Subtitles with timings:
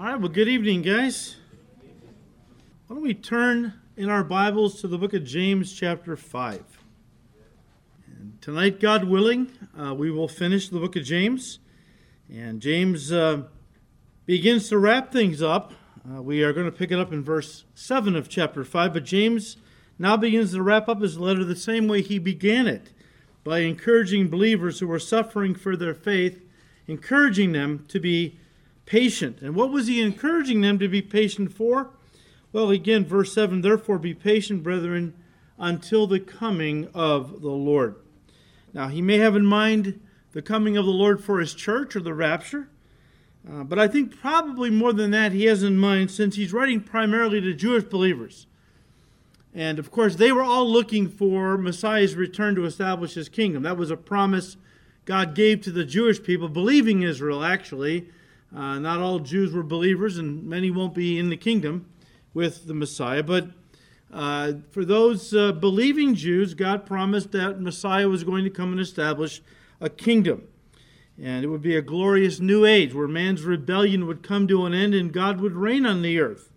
[0.00, 1.36] All right, well, good evening, guys.
[2.86, 6.62] Why don't we turn in our Bibles to the book of James, chapter 5.
[8.06, 11.58] And tonight, God willing, uh, we will finish the book of James.
[12.32, 13.42] And James uh,
[14.24, 15.74] begins to wrap things up.
[16.10, 18.94] Uh, we are going to pick it up in verse 7 of chapter 5.
[18.94, 19.58] But James
[19.98, 22.90] now begins to wrap up his letter the same way he began it
[23.44, 26.42] by encouraging believers who are suffering for their faith,
[26.86, 28.39] encouraging them to be
[28.90, 29.40] patient.
[29.40, 31.90] And what was he encouraging them to be patient for?
[32.52, 35.14] Well, again, verse 7 Therefore be patient, brethren,
[35.58, 37.94] until the coming of the Lord.
[38.74, 40.00] Now, he may have in mind
[40.32, 42.68] the coming of the Lord for his church or the rapture,
[43.48, 46.80] uh, but I think probably more than that, he has in mind since he's writing
[46.80, 48.48] primarily to Jewish believers.
[49.54, 53.62] And of course, they were all looking for Messiah's return to establish his kingdom.
[53.62, 54.56] That was a promise
[55.04, 58.08] God gave to the Jewish people, believing Israel, actually.
[58.54, 61.86] Uh, not all Jews were believers, and many won't be in the kingdom
[62.34, 63.22] with the Messiah.
[63.22, 63.48] But
[64.12, 68.80] uh, for those uh, believing Jews, God promised that Messiah was going to come and
[68.80, 69.40] establish
[69.80, 70.48] a kingdom.
[71.22, 74.74] And it would be a glorious new age where man's rebellion would come to an
[74.74, 76.50] end and God would reign on the earth.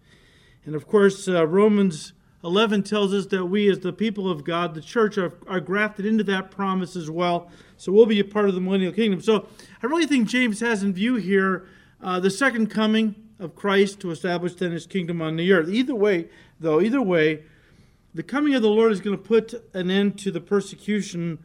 [0.65, 4.73] And of course, uh, Romans 11 tells us that we, as the people of God,
[4.73, 7.49] the church, are, are grafted into that promise as well.
[7.77, 9.21] So we'll be a part of the millennial kingdom.
[9.21, 9.47] So
[9.81, 11.67] I really think James has in view here
[12.03, 15.69] uh, the second coming of Christ to establish then his kingdom on the earth.
[15.69, 16.27] Either way,
[16.59, 17.43] though, either way,
[18.13, 21.39] the coming of the Lord is going to put an end to the persecution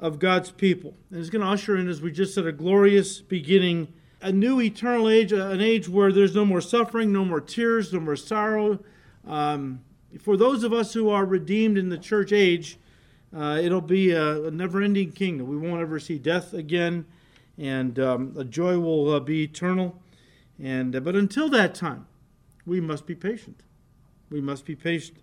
[0.00, 0.94] of God's people.
[1.10, 4.60] And it's going to usher in, as we just said, a glorious beginning, a new
[4.60, 8.80] eternal age, an age where there's no more suffering, no more tears, no more sorrow.
[9.26, 9.80] Um,
[10.20, 12.78] for those of us who are redeemed in the church age,
[13.34, 15.46] uh, it'll be a, a never ending kingdom.
[15.46, 17.06] We won't ever see death again
[17.60, 20.02] and um, the joy will uh, be eternal.
[20.58, 22.06] And uh, but until that time,
[22.64, 23.62] we must be patient.
[24.30, 25.18] We must be patient.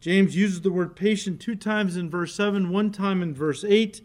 [0.00, 4.00] James uses the word patient two times in verse 7, one time in verse 8.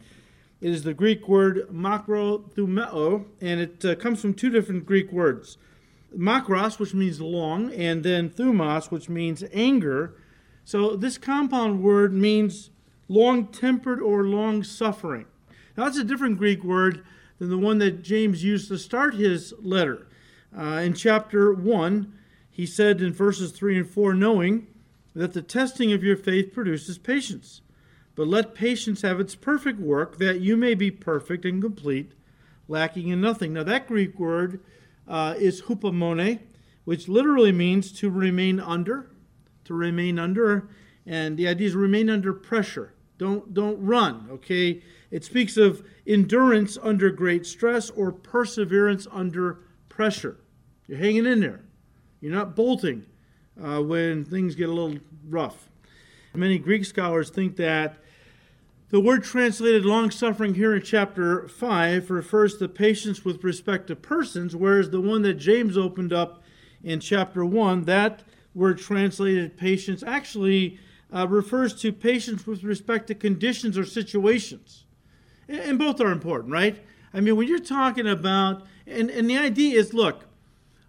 [0.62, 5.58] It is the Greek word makrothumeo, and it uh, comes from two different Greek words.
[6.16, 10.16] Makros, which means long, and then thumos, which means anger.
[10.66, 12.70] So this compound word means
[13.08, 15.26] long tempered or long suffering.
[15.76, 17.04] Now, that's a different Greek word
[17.42, 20.06] than the one that James used to start his letter.
[20.56, 22.14] Uh, in chapter 1,
[22.52, 24.68] he said in verses 3 and 4 knowing
[25.16, 27.62] that the testing of your faith produces patience.
[28.14, 32.12] But let patience have its perfect work, that you may be perfect and complete,
[32.68, 33.54] lacking in nothing.
[33.54, 34.60] Now, that Greek word
[35.08, 36.42] uh, is hupomone,
[36.86, 39.10] which literally means to remain under,
[39.64, 40.70] to remain under,
[41.08, 42.94] and the idea is remain under pressure.
[43.18, 44.84] Don't don't run, okay?
[45.12, 50.38] It speaks of endurance under great stress or perseverance under pressure.
[50.88, 51.62] You're hanging in there.
[52.22, 53.06] You're not bolting
[53.62, 55.70] uh, when things get a little rough.
[56.34, 57.98] Many Greek scholars think that
[58.90, 63.96] the word translated long suffering here in chapter 5 refers to patience with respect to
[63.98, 66.44] persons, whereas the one that James opened up
[66.84, 68.24] in chapter 1, that
[68.54, 70.80] word translated patience actually
[71.14, 74.86] uh, refers to patience with respect to conditions or situations
[75.56, 76.84] and both are important, right?
[77.14, 80.26] I mean, when you're talking about, and, and the idea is, look,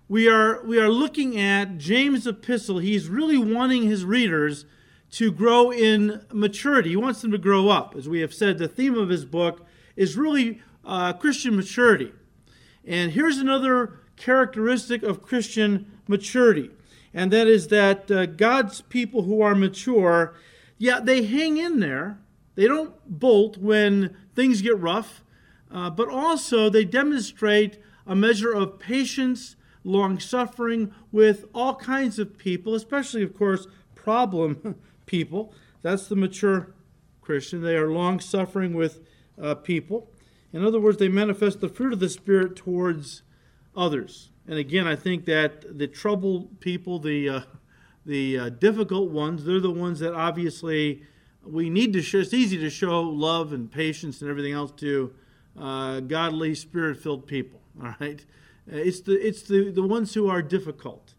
[0.08, 2.78] we are we are looking at James' epistle.
[2.78, 4.66] He's really wanting his readers
[5.12, 6.90] to grow in maturity.
[6.90, 7.94] He wants them to grow up.
[7.96, 12.12] As we have said, the theme of his book is really uh, Christian maturity.
[12.84, 16.70] And here's another characteristic of Christian maturity,
[17.14, 20.34] and that is that uh, God's people who are mature,
[20.78, 22.18] yeah, they hang in there.
[22.54, 25.22] They don't bolt when things get rough,
[25.70, 32.36] uh, but also they demonstrate a measure of patience, long suffering with all kinds of
[32.36, 34.76] people, especially, of course, problem
[35.06, 35.54] people.
[35.82, 36.74] That's the mature
[37.20, 37.62] Christian.
[37.62, 39.00] They are long suffering with
[39.40, 40.10] uh, people.
[40.52, 43.22] In other words, they manifest the fruit of the Spirit towards
[43.74, 44.30] others.
[44.46, 47.40] And again, I think that the troubled people, the uh,
[48.04, 51.04] the uh, difficult ones, they're the ones that obviously
[51.44, 55.12] we need to show, it's easy to show love and patience and everything else to
[55.58, 57.60] uh, godly, spirit filled people.
[57.82, 58.24] All right?
[58.66, 61.14] It's the, it's the, the ones who are difficult,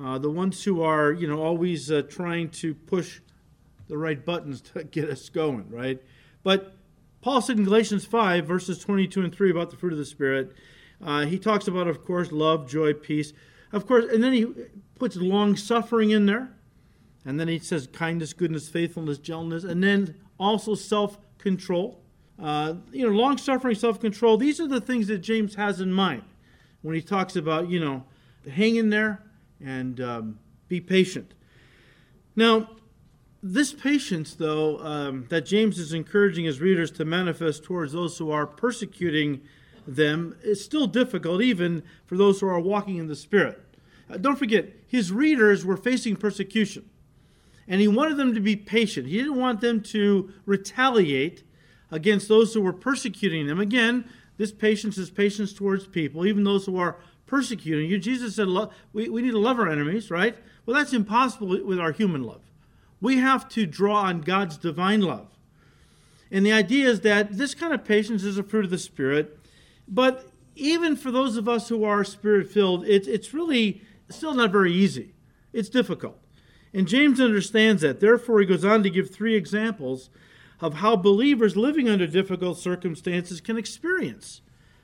[0.00, 3.20] uh, the ones who are, you know, always uh, trying to push
[3.88, 6.02] the right buttons to get us going, right?
[6.42, 6.74] But
[7.20, 10.52] Paul said in Galatians 5, verses 22 and 3 about the fruit of the Spirit,
[11.04, 13.32] uh, he talks about, of course, love, joy, peace.
[13.72, 14.46] Of course, and then he
[14.98, 16.50] puts long suffering in there.
[17.24, 22.02] And then he says kindness, goodness, faithfulness, gentleness, and then also self control.
[22.38, 24.36] Uh, you know, long suffering, self control.
[24.36, 26.22] These are the things that James has in mind
[26.82, 28.04] when he talks about, you know,
[28.50, 29.22] hang in there
[29.64, 30.38] and um,
[30.68, 31.34] be patient.
[32.36, 32.70] Now,
[33.42, 38.30] this patience, though, um, that James is encouraging his readers to manifest towards those who
[38.30, 39.40] are persecuting
[39.86, 43.60] them, is still difficult, even for those who are walking in the Spirit.
[44.10, 46.88] Uh, don't forget, his readers were facing persecution,
[47.68, 49.06] and he wanted them to be patient.
[49.06, 51.44] He didn't want them to retaliate
[51.90, 53.60] against those who were persecuting them.
[53.60, 57.98] Again, this patience is patience towards people, even those who are persecuting you.
[57.98, 58.48] Jesus said,
[58.92, 60.36] we, we need to love our enemies, right?
[60.64, 62.40] Well, that's impossible with our human love.
[63.00, 65.28] We have to draw on God's divine love.
[66.30, 69.38] And the idea is that this kind of patience is a fruit of the Spirit.
[69.86, 74.50] But even for those of us who are spirit filled, it's, it's really still not
[74.50, 75.14] very easy.
[75.52, 76.17] It's difficult.
[76.72, 78.00] And James understands that.
[78.00, 80.10] Therefore, he goes on to give three examples
[80.60, 84.42] of how believers living under difficult circumstances can experience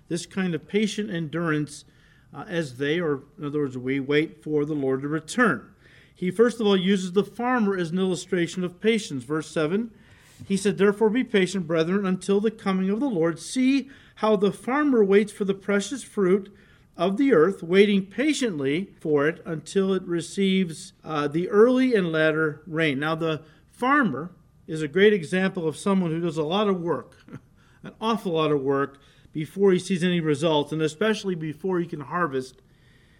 [0.09, 1.85] this kind of patient endurance
[2.33, 5.71] uh, as they, or in other words, we wait for the Lord to return.
[6.15, 9.25] He first of all uses the farmer as an illustration of patience.
[9.25, 9.91] Verse 7
[10.47, 13.39] he said, Therefore be patient, brethren, until the coming of the Lord.
[13.39, 16.55] See how the farmer waits for the precious fruit
[16.97, 22.63] of the earth, waiting patiently for it until it receives uh, the early and latter
[22.67, 23.01] rain.
[23.01, 24.33] Now, the farmer
[24.67, 27.19] is a great example of someone who does a lot of work,
[27.83, 28.99] an awful lot of work,
[29.33, 32.63] before he sees any results, and especially before he can harvest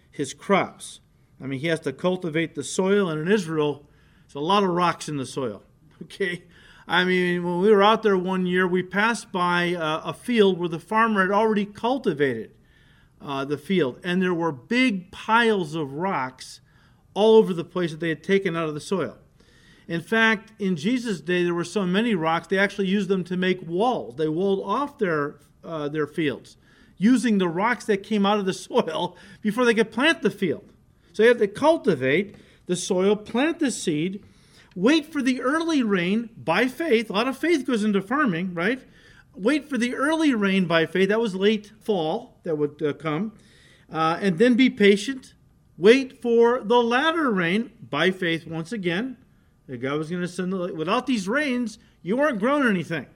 [0.09, 1.01] his crops.
[1.43, 3.85] I mean, he has to cultivate the soil, and in Israel,
[4.23, 5.63] there's a lot of rocks in the soil.
[6.01, 6.43] Okay?
[6.89, 10.59] I mean, when we were out there one year, we passed by uh, a field
[10.59, 12.51] where the farmer had already cultivated
[13.25, 16.61] uh, the field, and there were big piles of rocks
[17.15, 19.17] all over the place that they had taken out of the soil.
[19.87, 23.35] In fact, in Jesus' day, there were so many rocks, they actually used them to
[23.35, 24.15] make walls.
[24.15, 26.57] They walled off their, uh, their fields
[26.97, 30.71] using the rocks that came out of the soil before they could plant the field.
[31.13, 32.35] So you have to cultivate
[32.67, 34.23] the soil, plant the seed,
[34.75, 37.09] wait for the early rain by faith.
[37.09, 38.81] A lot of faith goes into farming, right?
[39.37, 41.09] Wait for the early rain by faith.
[41.09, 43.33] That was late fall that would uh, come.
[43.91, 45.33] Uh, and then be patient.
[45.77, 49.17] Wait for the latter rain by faith once again.
[49.67, 53.07] That God was going to send the, without these rains, you weren't growing anything.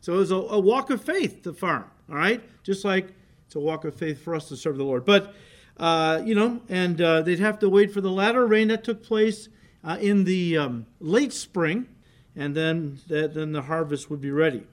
[0.00, 2.42] So it was a, a walk of faith to farm, all right?
[2.62, 3.12] Just like
[3.46, 5.04] it's a walk of faith for us to serve the Lord.
[5.04, 5.34] But
[5.78, 9.02] uh, you know, and uh, they'd have to wait for the latter rain that took
[9.02, 9.48] place
[9.84, 11.86] uh, in the um, late spring,
[12.34, 14.64] and then the, then the harvest would be ready.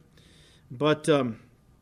[0.72, 1.40] But um,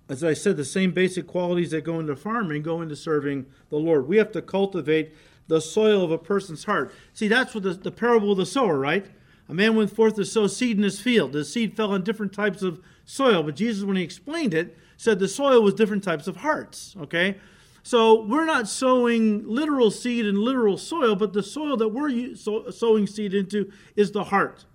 [0.10, 3.78] as I said, the same basic qualities that go into farming go into serving the
[3.78, 4.08] Lord.
[4.08, 5.14] We have to cultivate
[5.48, 6.94] the soil of a person's heart.
[7.14, 9.06] See, that's what the, the parable of the sower, right?
[9.50, 11.34] A man went forth to sow seed in his field.
[11.34, 15.20] The seed fell on different types of soil, but Jesus, when he explained it, said
[15.20, 16.96] the soil was different types of hearts.
[17.02, 17.38] Okay,
[17.82, 23.06] so we're not sowing literal seed in literal soil, but the soil that we're sowing
[23.06, 24.66] seed into is the heart.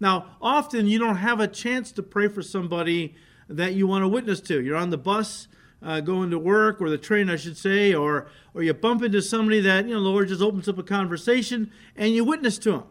[0.00, 3.14] Now, often you don't have a chance to pray for somebody
[3.48, 4.60] that you want to witness to.
[4.60, 5.48] You're on the bus
[5.82, 9.22] uh, going to work, or the train, I should say, or or you bump into
[9.22, 12.72] somebody that you know the Lord just opens up a conversation and you witness to
[12.72, 12.84] them.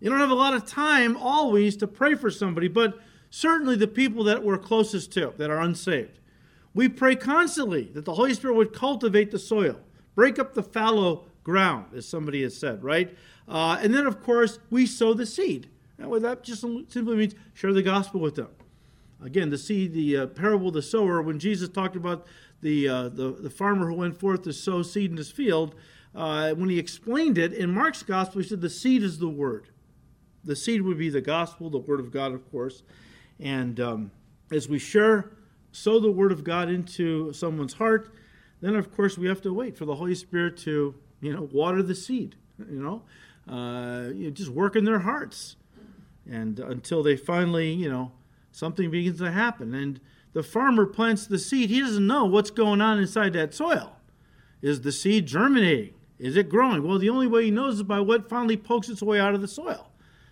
[0.00, 2.98] You don't have a lot of time always to pray for somebody, but
[3.30, 6.20] certainly the people that we're closest to that are unsaved.
[6.72, 9.80] We pray constantly that the Holy Spirit would cultivate the soil,
[10.14, 13.16] break up the fallow ground, as somebody has said, right?
[13.48, 15.68] Uh, and then, of course, we sow the seed.
[15.98, 18.48] That just simply means share the gospel with them.
[19.22, 22.26] Again, to see the uh, parable of the sower, when Jesus talked about
[22.60, 25.74] the, uh, the, the farmer who went forth to sow seed in his field,
[26.14, 29.68] uh, when he explained it in Mark's gospel, he said the seed is the word.
[30.44, 32.82] The seed would be the gospel, the word of God, of course.
[33.40, 34.10] And um,
[34.50, 35.32] as we share
[35.72, 38.12] sow the word of God into someone's heart,
[38.60, 41.82] then of course we have to wait for the Holy Spirit to, you know, water
[41.82, 43.02] the seed, you know,
[43.52, 45.56] uh, you know just work in their hearts,
[46.28, 48.12] and until they finally, you know,
[48.58, 49.74] something begins to happen.
[49.74, 50.00] And
[50.32, 53.96] the farmer plants the seed; he doesn't know what's going on inside that soil.
[54.60, 55.94] Is the seed germinating?
[56.18, 56.86] Is it growing?
[56.86, 59.40] Well, the only way he knows is by what finally pokes its way out of
[59.40, 59.90] the soil.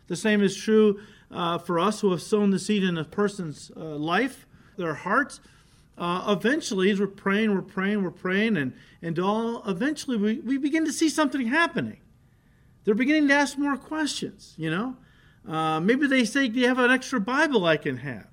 [0.09, 3.71] The same is true uh, for us who have sown the seed in a person's
[3.77, 5.41] uh, life their hearts.
[5.97, 10.59] Uh, eventually, as we're praying, we're praying, we're praying, and, and all eventually we, we
[10.59, 11.99] begin to see something happening.
[12.85, 14.97] They're beginning to ask more questions, you know.
[15.49, 18.27] Uh, maybe they say, Do you have an extra Bible I can have?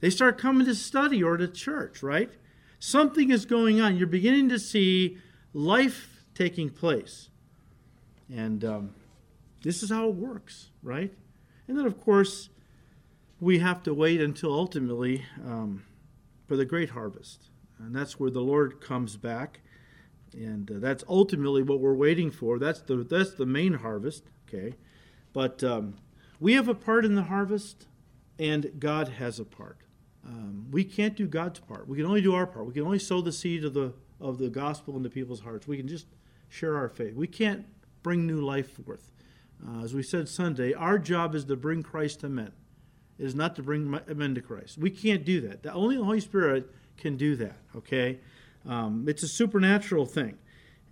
[0.00, 2.30] They start coming to study or to church, right?
[2.78, 3.96] Something is going on.
[3.96, 5.18] You're beginning to see
[5.52, 7.28] life taking place.
[8.32, 8.94] And um,
[9.62, 11.12] this is how it works, right?
[11.68, 12.48] And then, of course,
[13.38, 15.84] we have to wait until ultimately um,
[16.48, 17.50] for the great harvest.
[17.78, 19.60] And that's where the Lord comes back
[20.34, 22.58] and uh, that's ultimately what we're waiting for.
[22.58, 24.24] That's the that's the main harvest.
[24.48, 24.76] Okay,
[25.32, 25.96] but um,
[26.40, 27.86] we have a part in the harvest,
[28.38, 29.78] and God has a part.
[30.26, 31.86] Um, we can't do God's part.
[31.86, 32.66] We can only do our part.
[32.66, 35.66] We can only sow the seed of the of the gospel into people's hearts.
[35.66, 36.06] We can just
[36.48, 37.14] share our faith.
[37.14, 37.64] We can't
[38.02, 39.12] bring new life forth.
[39.66, 42.52] Uh, as we said Sunday, our job is to bring Christ to men.
[43.18, 44.78] It is not to bring men to Christ.
[44.78, 45.62] We can't do that.
[45.62, 47.56] The, only the Holy Spirit can do that.
[47.76, 48.20] Okay,
[48.66, 50.38] um, it's a supernatural thing,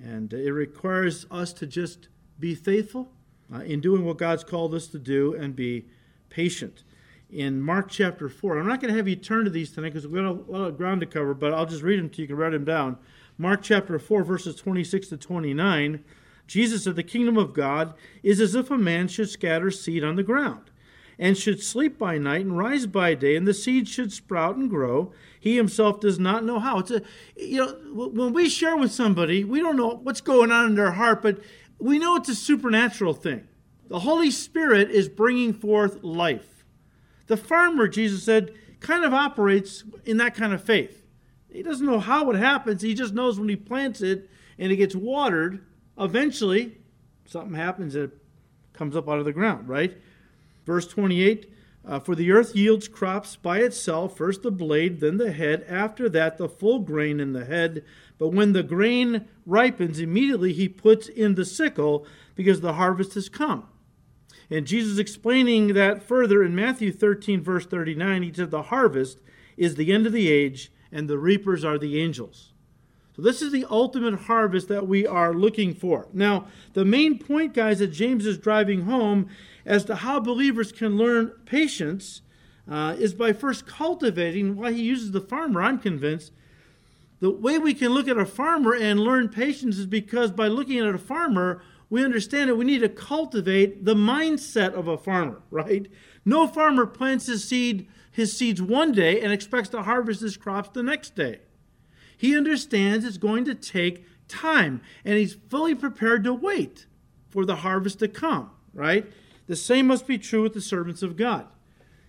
[0.03, 3.13] and it requires us to just be faithful
[3.53, 5.87] uh, in doing what God's called us to do and be
[6.31, 6.83] patient.
[7.31, 10.07] In Mark chapter 4, I'm not going to have you turn to these tonight because
[10.07, 12.23] we've got a lot of ground to cover, but I'll just read them to you.
[12.23, 12.97] You can write them down.
[13.37, 16.03] Mark chapter 4, verses 26 to 29.
[16.47, 20.17] Jesus said, The kingdom of God is as if a man should scatter seed on
[20.17, 20.71] the ground,
[21.19, 24.71] and should sleep by night and rise by day, and the seed should sprout and
[24.71, 25.13] grow.
[25.39, 26.79] He himself does not know how.
[26.79, 27.03] It's a,
[27.37, 30.93] you know, when we share with somebody, we don't know what's going on in their
[30.93, 31.39] heart, but
[31.79, 33.47] we know it's a supernatural thing.
[33.89, 36.65] The Holy Spirit is bringing forth life.
[37.27, 41.07] The farmer, Jesus said, kind of operates in that kind of faith.
[41.51, 42.83] He doesn't know how it happens.
[42.83, 45.65] He just knows when he plants it and it gets watered,
[45.99, 46.79] eventually
[47.27, 48.11] something happens that
[48.73, 49.97] comes up out of the ground, right?
[50.67, 51.53] Verse 28
[51.87, 56.09] uh, For the earth yields crops by itself, first the blade, then the head, after
[56.11, 57.85] that the full grain in the head.
[58.19, 63.29] But when the grain ripens, immediately he puts in the sickle because the harvest has
[63.29, 63.69] come.
[64.51, 69.19] And Jesus explaining that further in Matthew 13, verse 39, he said, The harvest
[69.57, 72.53] is the end of the age, and the reapers are the angels.
[73.15, 76.07] So, this is the ultimate harvest that we are looking for.
[76.13, 79.29] Now, the main point, guys, that James is driving home
[79.67, 82.23] as to how believers can learn patience
[82.71, 86.33] uh, is by first cultivating why he uses the farmer, I'm convinced,
[87.21, 90.79] the way we can look at a farmer and learn patience is because by looking
[90.79, 95.43] at a farmer, we understand that we need to cultivate the mindset of a farmer,
[95.51, 95.89] right?
[96.25, 100.71] No farmer plants his seed his seeds one day and expects to harvest his crops
[100.71, 101.39] the next day.
[102.17, 106.87] He understands it's going to take time and he's fully prepared to wait
[107.31, 109.07] for the harvest to come, right?
[109.47, 111.47] The same must be true with the servants of God.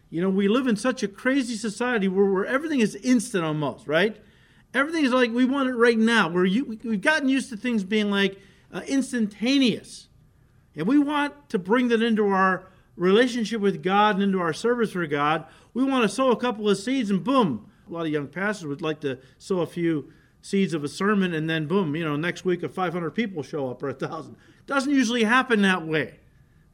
[0.09, 3.87] You know, we live in such a crazy society where, where everything is instant almost,
[3.87, 4.17] right?
[4.73, 6.29] Everything is like we want it right now.
[6.29, 8.37] Where you, we've gotten used to things being like
[8.71, 10.07] uh, instantaneous.
[10.75, 14.91] And we want to bring that into our relationship with God and into our service
[14.91, 15.45] for God.
[15.73, 17.69] We want to sow a couple of seeds and boom.
[17.87, 20.11] A lot of young pastors would like to sow a few
[20.41, 23.69] seeds of a sermon and then boom, you know, next week if 500 people show
[23.69, 24.35] up or a 1,000.
[24.67, 26.19] Doesn't usually happen that way.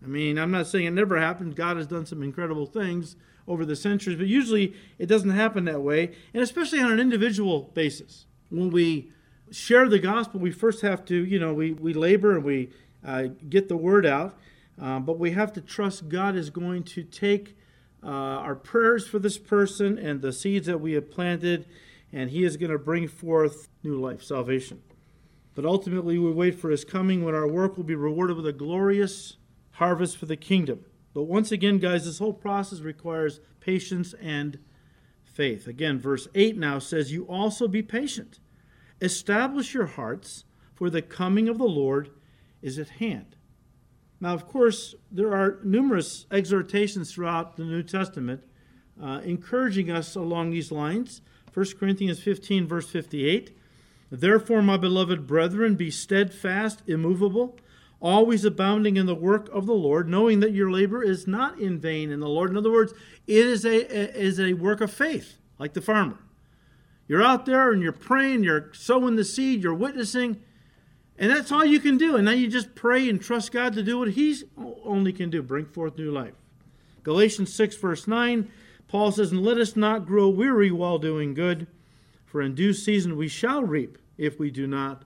[0.03, 1.55] I mean, I'm not saying it never happens.
[1.55, 3.15] God has done some incredible things
[3.47, 7.71] over the centuries, but usually it doesn't happen that way, and especially on an individual
[7.73, 8.25] basis.
[8.49, 9.11] When we
[9.51, 12.69] share the gospel, we first have to, you know, we, we labor and we
[13.05, 14.37] uh, get the word out,
[14.79, 17.55] um, but we have to trust God is going to take
[18.03, 21.65] uh, our prayers for this person and the seeds that we have planted,
[22.11, 24.81] and He is going to bring forth new life, salvation.
[25.53, 28.53] But ultimately, we wait for His coming when our work will be rewarded with a
[28.53, 29.37] glorious
[29.71, 30.85] harvest for the kingdom.
[31.15, 34.59] But once again, guys, this whole process requires patience and
[35.23, 35.65] faith.
[35.65, 38.39] Again, verse 8 now says, You also be patient.
[38.99, 40.43] Establish your hearts,
[40.73, 42.09] for the coming of the Lord
[42.61, 43.37] is at hand.
[44.19, 48.43] Now, of course, there are numerous exhortations throughout the New Testament
[49.01, 51.21] uh, encouraging us along these lines.
[51.53, 53.55] 1 Corinthians 15, verse 58.
[54.11, 57.57] Therefore, my beloved brethren, be steadfast, immovable
[58.05, 61.79] always abounding in the work of the Lord, knowing that your labor is not in
[61.79, 62.51] vain in the Lord.
[62.51, 62.93] In other words,
[63.25, 66.19] it is a, is a work of faith, like the farmer.
[67.07, 70.39] You're out there and you're praying, you're sowing the seed, you're witnessing,
[71.17, 72.15] and that's all you can do.
[72.15, 74.35] And now you just pray and trust God to do what He
[74.83, 76.35] only can do bring forth new life.
[77.01, 78.51] Galatians 6, verse 9,
[78.87, 81.65] Paul says, And let us not grow weary while doing good,
[82.23, 85.01] for in due season we shall reap if we do not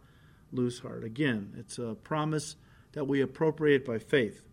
[0.52, 1.06] lose heart.
[1.06, 2.58] Again, it's a promise
[2.94, 4.44] that we appropriate by faith.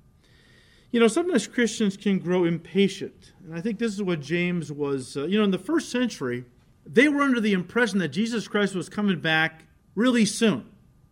[0.90, 3.32] You know, sometimes Christians can grow impatient.
[3.44, 5.16] And I think this is what James was.
[5.16, 6.44] Uh, you know, in the first century,
[6.86, 9.64] they were under the impression that Jesus Christ was coming back
[9.94, 10.66] really soon.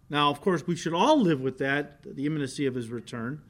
[0.08, 3.42] Now, of course, we should all live with that, the imminency of his return.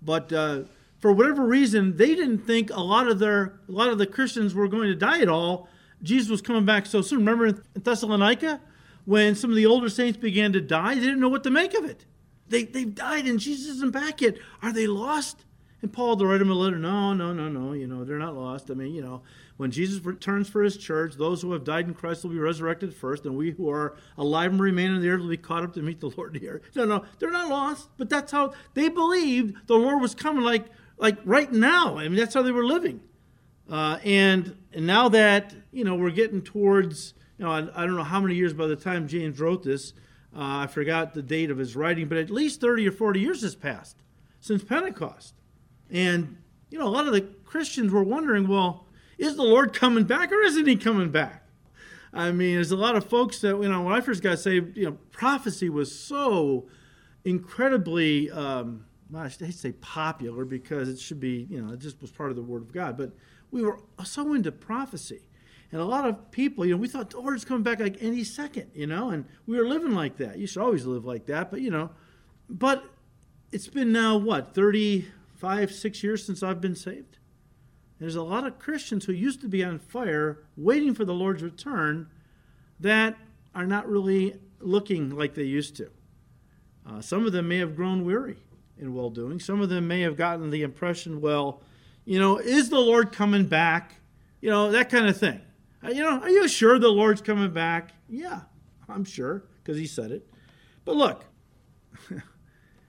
[0.00, 0.62] But uh,
[0.98, 4.54] for whatever reason, they didn't think a lot of their a lot of the Christians
[4.54, 5.68] were going to die at all.
[6.02, 7.18] Jesus was coming back so soon.
[7.18, 8.60] Remember in Thessalonica,
[9.04, 11.74] when some of the older saints began to die, they didn't know what to make
[11.74, 12.06] of it.
[12.52, 14.36] They, they've died and Jesus isn't back yet.
[14.62, 15.44] Are they lost?
[15.80, 18.36] And Paul to write them a letter, no, no, no, no, you know, they're not
[18.36, 18.70] lost.
[18.70, 19.22] I mean, you know,
[19.56, 22.94] when Jesus returns for his church, those who have died in Christ will be resurrected
[22.94, 25.74] first, and we who are alive and remain in the earth will be caught up
[25.74, 26.62] to meet the Lord here.
[26.76, 30.66] No, no, they're not lost, but that's how they believed the Lord was coming like
[30.98, 31.98] like right now.
[31.98, 33.00] I mean, that's how they were living.
[33.68, 37.96] Uh, and, and now that, you know, we're getting towards, you know, I, I don't
[37.96, 39.94] know how many years by the time James wrote this,
[40.34, 43.42] uh, I forgot the date of his writing, but at least 30 or 40 years
[43.42, 43.96] has passed
[44.40, 45.34] since Pentecost.
[45.90, 46.38] And,
[46.70, 48.86] you know, a lot of the Christians were wondering, well,
[49.18, 51.46] is the Lord coming back or isn't he coming back?
[52.14, 54.76] I mean, there's a lot of folks that, you know, when I first got saved,
[54.76, 56.66] you know, prophecy was so
[57.24, 62.00] incredibly, um, well, I to say popular because it should be, you know, it just
[62.00, 62.96] was part of the Word of God.
[62.96, 63.12] But
[63.50, 65.22] we were so into prophecy.
[65.72, 68.24] And a lot of people, you know, we thought the Lord's coming back like any
[68.24, 70.38] second, you know, and we were living like that.
[70.38, 71.90] You should always live like that, but, you know,
[72.48, 72.84] but
[73.50, 77.18] it's been now, what, 35, six years since I've been saved?
[77.98, 81.42] There's a lot of Christians who used to be on fire waiting for the Lord's
[81.42, 82.08] return
[82.80, 83.16] that
[83.54, 85.90] are not really looking like they used to.
[86.86, 88.36] Uh, some of them may have grown weary
[88.76, 89.40] in well doing.
[89.40, 91.62] Some of them may have gotten the impression, well,
[92.04, 94.00] you know, is the Lord coming back?
[94.40, 95.40] You know, that kind of thing.
[95.84, 97.92] You know, are you sure the Lord's coming back?
[98.08, 98.42] Yeah,
[98.88, 100.28] I'm sure because he said it.
[100.84, 101.24] But look,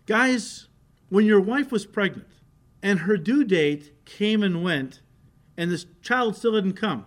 [0.05, 0.67] guys,
[1.09, 2.27] when your wife was pregnant
[2.81, 5.01] and her due date came and went
[5.57, 7.05] and this child still didn't come,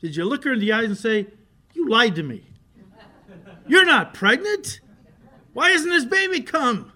[0.00, 1.26] did you look her in the eyes and say,
[1.74, 2.44] You lied to me?
[3.66, 4.80] You're not pregnant?
[5.52, 6.92] Why hasn't this baby come?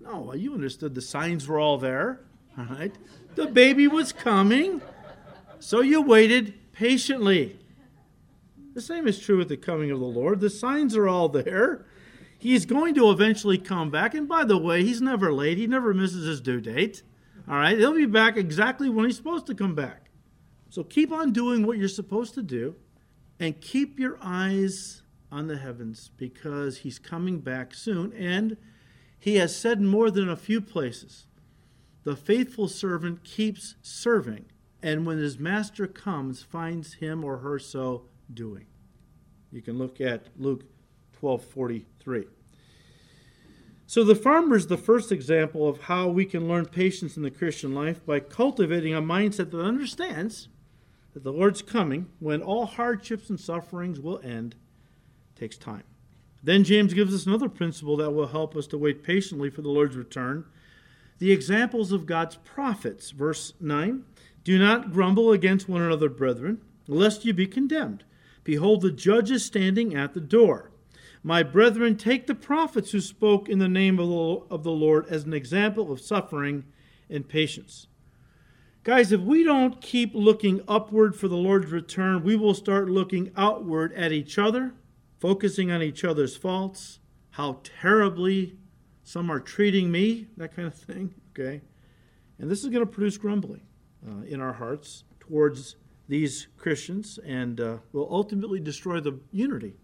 [0.00, 2.20] No, you understood the signs were all there.
[2.58, 2.94] All right.
[3.34, 4.82] The baby was coming,
[5.58, 7.58] so you waited patiently.
[8.74, 10.40] The same is true with the coming of the Lord.
[10.40, 11.84] The signs are all there.
[12.38, 14.14] He's going to eventually come back.
[14.14, 17.02] And by the way, he's never late, he never misses his due date.
[17.48, 20.10] All right, he'll be back exactly when he's supposed to come back.
[20.70, 22.76] So keep on doing what you're supposed to do
[23.38, 28.12] and keep your eyes on the heavens because he's coming back soon.
[28.12, 28.56] And
[29.18, 31.26] he has said more than a few places
[32.04, 34.46] the faithful servant keeps serving,
[34.82, 38.66] and when his master comes, finds him or her so doing.
[39.52, 40.64] You can look at Luke
[41.20, 42.26] 12:43.
[43.86, 47.30] So the farmer is the first example of how we can learn patience in the
[47.30, 50.48] Christian life by cultivating a mindset that understands
[51.12, 54.56] that the Lord's coming, when all hardships and sufferings will end,
[55.34, 55.84] takes time.
[56.42, 59.68] Then James gives us another principle that will help us to wait patiently for the
[59.68, 60.46] Lord's return
[61.22, 63.12] the examples of God's prophets.
[63.12, 64.02] Verse 9
[64.44, 68.04] Do not grumble against one another, brethren, lest you be condemned.
[68.44, 70.72] Behold, the judge is standing at the door.
[71.22, 75.32] My brethren, take the prophets who spoke in the name of the Lord as an
[75.32, 76.64] example of suffering
[77.08, 77.86] and patience.
[78.82, 83.30] Guys, if we don't keep looking upward for the Lord's return, we will start looking
[83.36, 84.74] outward at each other,
[85.20, 86.98] focusing on each other's faults,
[87.30, 88.56] how terribly
[89.04, 91.60] some are treating me, that kind of thing, okay?
[92.40, 93.62] And this is going to produce grumbling
[94.06, 95.76] uh, in our hearts towards
[96.08, 99.74] these Christians and uh, will ultimately destroy the unity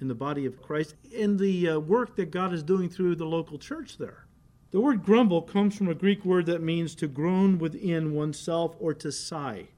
[0.00, 3.24] in the body of Christ and the uh, work that God is doing through the
[3.24, 4.26] local church there.
[4.70, 8.92] The word grumble comes from a Greek word that means to groan within oneself or
[8.94, 9.68] to sigh.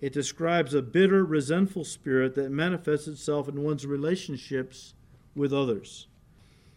[0.00, 4.94] It describes a bitter, resentful spirit that manifests itself in one's relationships
[5.34, 6.06] with others.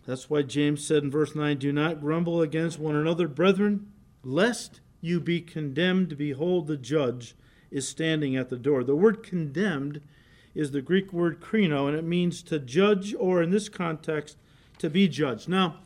[0.05, 3.91] That's why James said in verse 9, Do not grumble against one another, brethren,
[4.23, 6.17] lest you be condemned.
[6.17, 7.35] Behold, the judge
[7.69, 8.83] is standing at the door.
[8.83, 10.01] The word condemned
[10.53, 14.37] is the Greek word krino, and it means to judge, or in this context,
[14.77, 15.47] to be judged.
[15.47, 15.77] Now,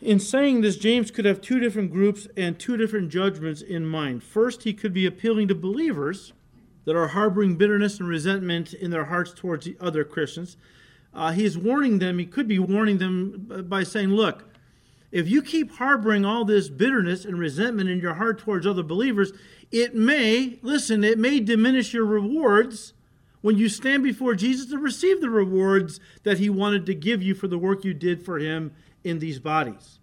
[0.00, 4.22] in saying this, James could have two different groups and two different judgments in mind.
[4.22, 6.32] First, he could be appealing to believers
[6.86, 10.56] that are harboring bitterness and resentment in their hearts towards the other Christians
[11.12, 14.44] uh, he's warning them, he could be warning them by saying, Look,
[15.12, 19.32] if you keep harboring all this bitterness and resentment in your heart towards other believers,
[19.72, 22.92] it may, listen, it may diminish your rewards
[23.40, 27.34] when you stand before Jesus to receive the rewards that he wanted to give you
[27.34, 29.98] for the work you did for him in these bodies.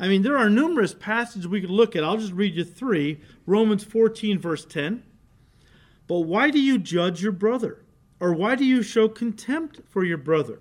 [0.00, 2.04] I mean, there are numerous passages we could look at.
[2.04, 5.02] I'll just read you three Romans 14, verse 10.
[6.06, 7.84] But why do you judge your brother?
[8.20, 10.60] Or why do you show contempt for your brother?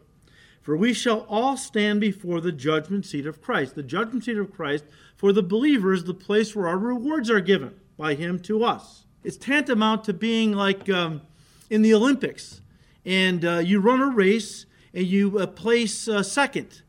[0.67, 3.75] For we shall all stand before the judgment seat of Christ.
[3.75, 4.83] The judgment seat of Christ
[5.15, 9.05] for the believer is the place where our rewards are given by Him to us.
[9.23, 11.21] It's tantamount to being like um,
[11.69, 12.59] in the Olympics,
[13.05, 16.81] and uh, you run a race and you uh, place uh, second.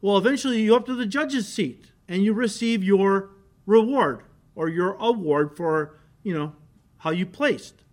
[0.00, 3.30] Well, eventually you go up to the judge's seat and you receive your
[3.66, 4.24] reward
[4.56, 6.56] or your award for, you know,
[6.96, 7.84] how you placed.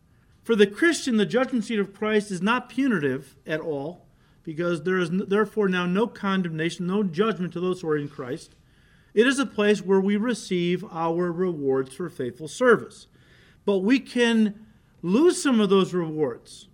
[0.41, 4.02] For the Christian, the judgment seat of Christ is not punitive at all,
[4.43, 8.55] because there is therefore now no condemnation, no judgment to those who are in Christ.
[9.13, 13.07] It is a place where we receive our rewards for faithful service.
[13.65, 14.65] But we can
[15.01, 16.67] lose some of those rewards.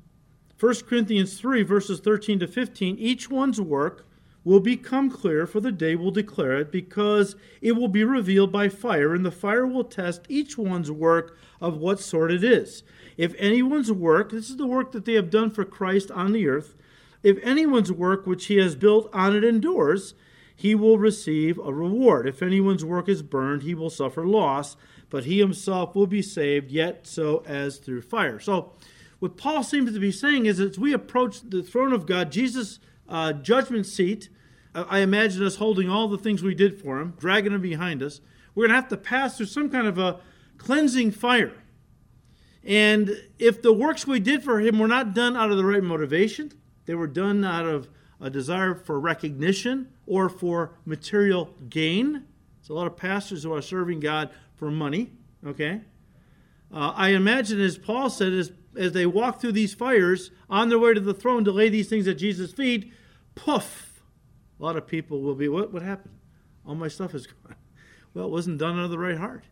[0.59, 4.05] 1 Corinthians 3, verses 13 to 15 each one's work
[4.43, 8.69] will become clear, for the day will declare it, because it will be revealed by
[8.69, 12.83] fire, and the fire will test each one's work of what sort it is.
[13.17, 16.47] If anyone's work, this is the work that they have done for Christ on the
[16.47, 16.75] earth,
[17.23, 20.13] if anyone's work which he has built on it endures,
[20.55, 22.27] he will receive a reward.
[22.27, 24.75] If anyone's work is burned, he will suffer loss,
[25.09, 28.39] but he himself will be saved, yet so as through fire.
[28.39, 28.73] So,
[29.19, 32.79] what Paul seems to be saying is as we approach the throne of God, Jesus'
[33.07, 34.29] uh, judgment seat,
[34.73, 38.21] I imagine us holding all the things we did for him, dragging them behind us.
[38.55, 40.19] We're going to have to pass through some kind of a
[40.57, 41.53] cleansing fire.
[42.63, 45.83] And if the works we did for him were not done out of the right
[45.83, 46.53] motivation,
[46.89, 47.87] they were done out of
[48.19, 52.23] a desire for recognition or for material gain.
[52.59, 55.11] It's a lot of pastors who are serving God for money,
[55.45, 55.81] okay?
[56.73, 60.79] Uh, I imagine, as Paul said, as, as they walk through these fires on their
[60.79, 62.91] way to the throne to lay these things at Jesus' feet,
[63.35, 64.01] poof,
[64.59, 66.15] a lot of people will be, what, what happened?
[66.65, 67.55] All my stuff is gone.
[68.15, 69.43] Well, it wasn't done out of the right heart.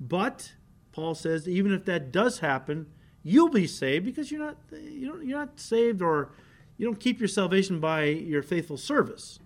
[0.00, 0.54] But
[0.90, 2.88] Paul says, even if that does happen,
[3.24, 6.30] you'll be saved because you're not you don't, you're not saved or
[6.76, 9.40] you don't keep your salvation by your faithful service,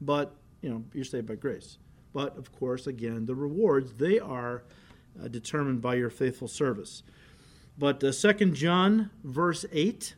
[0.00, 1.78] but you know you're saved by grace.
[2.14, 4.62] But of course, again, the rewards they are
[5.22, 7.02] uh, determined by your faithful service.
[7.76, 10.14] But uh, Second John verse eight,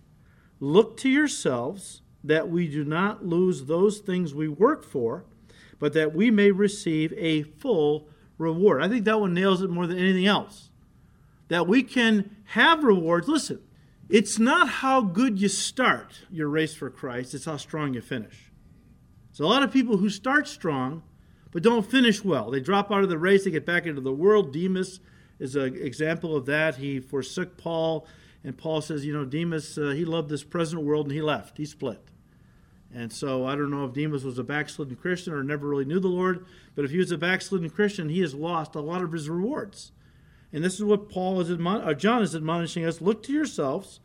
[0.60, 5.24] look to yourselves that we do not lose those things we work for,
[5.78, 8.82] but that we may receive a full reward.
[8.82, 10.69] I think that one nails it more than anything else.
[11.50, 13.28] That we can have rewards.
[13.28, 13.60] Listen,
[14.08, 18.50] it's not how good you start your race for Christ, it's how strong you finish.
[19.32, 21.02] So a lot of people who start strong
[21.52, 22.50] but don't finish well.
[22.50, 24.52] They drop out of the race, they get back into the world.
[24.52, 25.00] Demas
[25.38, 26.76] is an example of that.
[26.76, 28.06] He forsook Paul,
[28.44, 31.58] and Paul says, you know, Demas, uh, he loved this present world and he left.
[31.58, 32.02] He split.
[32.92, 36.00] And so I don't know if Demas was a backslidden Christian or never really knew
[36.00, 39.12] the Lord, but if he was a backslidden Christian, he has lost a lot of
[39.12, 39.92] his rewards.
[40.52, 44.00] And this is what Paul is admon- uh, John is admonishing us: look to yourselves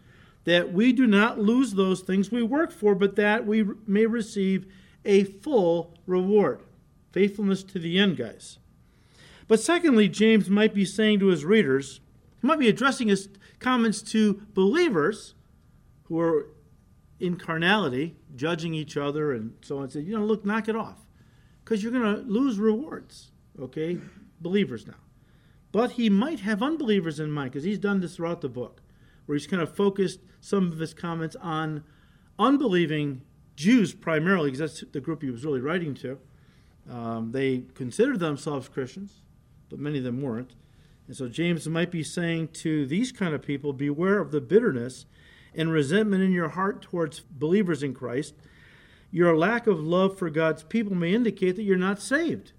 [0.45, 4.71] that we do not lose those things we work for, but that we may receive
[5.03, 6.61] a full reward.
[7.11, 8.59] Faithfulness to the end, guys.
[9.47, 11.99] But secondly, James might be saying to his readers,
[12.41, 13.29] he might be addressing his
[13.59, 15.33] comments to believers
[16.03, 16.47] who are
[17.19, 21.05] in carnality, judging each other and so on, say, you know, look, knock it off.
[21.63, 23.97] Because you're going to lose rewards, okay?
[24.41, 24.93] Believers now.
[25.75, 28.81] But he might have unbelievers in mind, because he's done this throughout the book,
[29.25, 31.83] where he's kind of focused some of his comments on
[32.39, 33.23] unbelieving
[33.57, 36.17] Jews primarily, because that's the group he was really writing to.
[36.89, 39.21] Um, they considered themselves Christians,
[39.69, 40.55] but many of them weren't.
[41.07, 45.05] And so James might be saying to these kind of people, beware of the bitterness
[45.53, 48.33] and resentment in your heart towards believers in Christ,
[49.11, 52.53] your lack of love for God's people may indicate that you're not saved.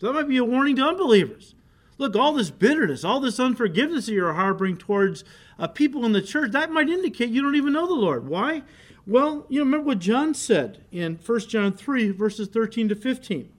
[0.00, 1.54] So that might be a warning to unbelievers.
[1.98, 5.24] Look, all this bitterness, all this unforgiveness that you're harboring towards
[5.58, 8.26] uh, people in the church, that might indicate you don't even know the Lord.
[8.28, 8.62] Why?
[9.06, 13.52] Well, you know, remember what John said in 1 John 3, verses 13 to 15.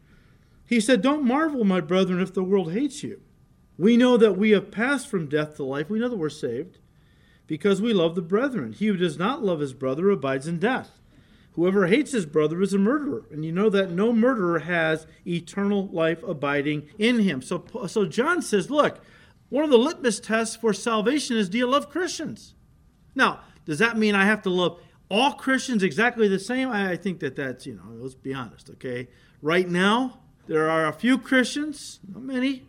[0.65, 3.21] He said, Don't marvel, my brethren, if the world hates you.
[3.77, 5.89] We know that we have passed from death to life.
[5.89, 6.77] We know that we're saved
[7.47, 8.73] because we love the brethren.
[8.73, 10.99] He who does not love his brother abides in death.
[11.55, 15.87] Whoever hates his brother is a murderer, and you know that no murderer has eternal
[15.87, 17.41] life abiding in him.
[17.43, 18.99] So, so John says, look,
[19.49, 22.55] one of the litmus tests for salvation is do you love Christians?
[23.13, 26.69] Now, does that mean I have to love all Christians exactly the same?
[26.69, 29.09] I think that that's, you know, let's be honest, okay?
[29.39, 32.67] Right now, there are a few Christians, not many,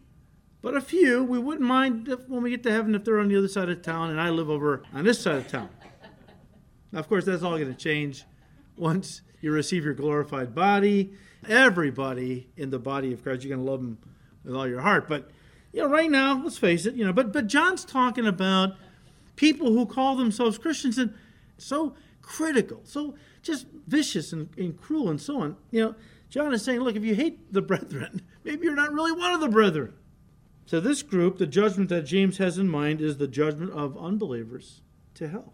[0.60, 3.28] but a few, we wouldn't mind if, when we get to heaven if they're on
[3.28, 5.70] the other side of town and I live over on this side of town.
[6.92, 8.24] Now, of course, that's all going to change
[8.76, 11.12] once you receive your glorified body.
[11.48, 13.98] Everybody in the body of Christ, you're going to love them
[14.44, 15.08] with all your heart.
[15.08, 15.30] But
[15.72, 18.76] you know, right now, let's face it, you know, but but John's talking about
[19.36, 21.12] people who call themselves Christians and
[21.58, 25.56] so critical, so just vicious and, and cruel and so on.
[25.70, 25.94] You know,
[26.30, 29.40] John is saying, look, if you hate the brethren, maybe you're not really one of
[29.40, 29.94] the brethren.
[30.66, 34.80] So, this group, the judgment that James has in mind is the judgment of unbelievers
[35.14, 35.53] to hell.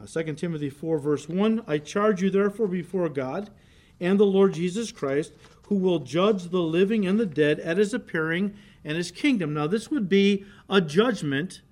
[0.00, 3.50] Uh, 2 Timothy 4, verse 1 I charge you therefore before God
[4.00, 5.32] and the Lord Jesus Christ,
[5.68, 8.54] who will judge the living and the dead at his appearing
[8.84, 9.54] and his kingdom.
[9.54, 11.62] Now, this would be a judgment,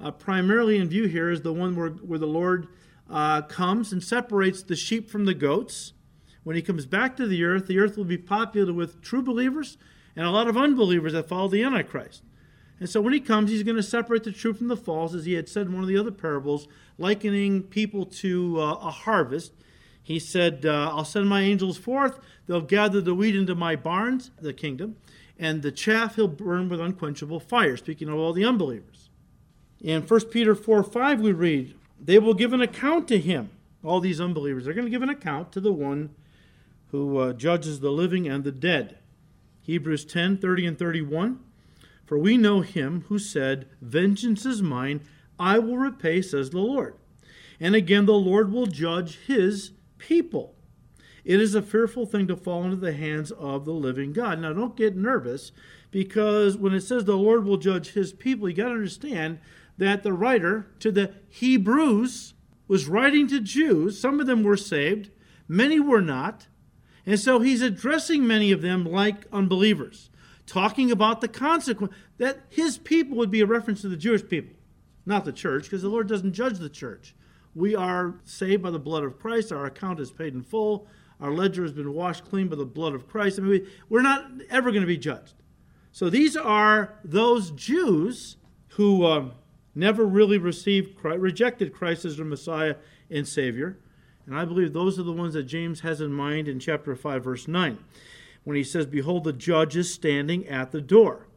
[0.00, 2.68] uh, primarily in view here is the one where, where the Lord
[3.10, 5.92] uh, comes and separates the sheep from the goats.
[6.44, 9.76] When he comes back to the earth, the earth will be populated with true believers
[10.16, 12.22] and a lot of unbelievers that follow the Antichrist.
[12.82, 15.24] And so when he comes, he's going to separate the true from the false, as
[15.24, 16.66] he had said in one of the other parables,
[16.98, 19.52] likening people to uh, a harvest.
[20.02, 22.18] He said, uh, I'll send my angels forth.
[22.48, 24.96] They'll gather the wheat into my barns, the kingdom,
[25.38, 29.10] and the chaff he'll burn with unquenchable fire, speaking of all the unbelievers.
[29.80, 33.50] In 1 Peter 4 5, we read, They will give an account to him.
[33.84, 36.10] All these unbelievers, they're going to give an account to the one
[36.90, 38.98] who uh, judges the living and the dead.
[39.60, 41.38] Hebrews 10 30 and 31.
[42.12, 45.00] For we know him who said, Vengeance is mine,
[45.38, 46.94] I will repay, says the Lord.
[47.58, 50.54] And again, the Lord will judge his people.
[51.24, 54.40] It is a fearful thing to fall into the hands of the living God.
[54.40, 55.52] Now, don't get nervous
[55.90, 59.38] because when it says the Lord will judge his people, you got to understand
[59.78, 62.34] that the writer to the Hebrews
[62.68, 63.98] was writing to Jews.
[63.98, 65.08] Some of them were saved,
[65.48, 66.48] many were not.
[67.06, 70.10] And so he's addressing many of them like unbelievers
[70.46, 74.56] talking about the consequence that his people would be a reference to the Jewish people,
[75.06, 77.14] not the church, because the Lord doesn't judge the church.
[77.54, 79.52] We are saved by the blood of Christ.
[79.52, 80.86] Our account is paid in full.
[81.20, 83.38] Our ledger has been washed clean by the blood of Christ.
[83.38, 85.34] I mean, we, are not ever going to be judged.
[85.92, 88.36] So these are those Jews
[88.70, 89.32] who um,
[89.74, 92.76] never really received Christ, rejected Christ as their Messiah
[93.10, 93.78] and Savior.
[94.26, 97.22] And I believe those are the ones that James has in mind in chapter 5,
[97.22, 97.78] verse 9
[98.44, 101.28] when he says, Behold, the judge is standing at the door.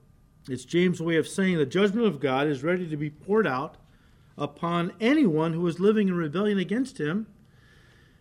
[0.49, 3.77] It's James' way of saying the judgment of God is ready to be poured out
[4.37, 7.27] upon anyone who is living in rebellion against him.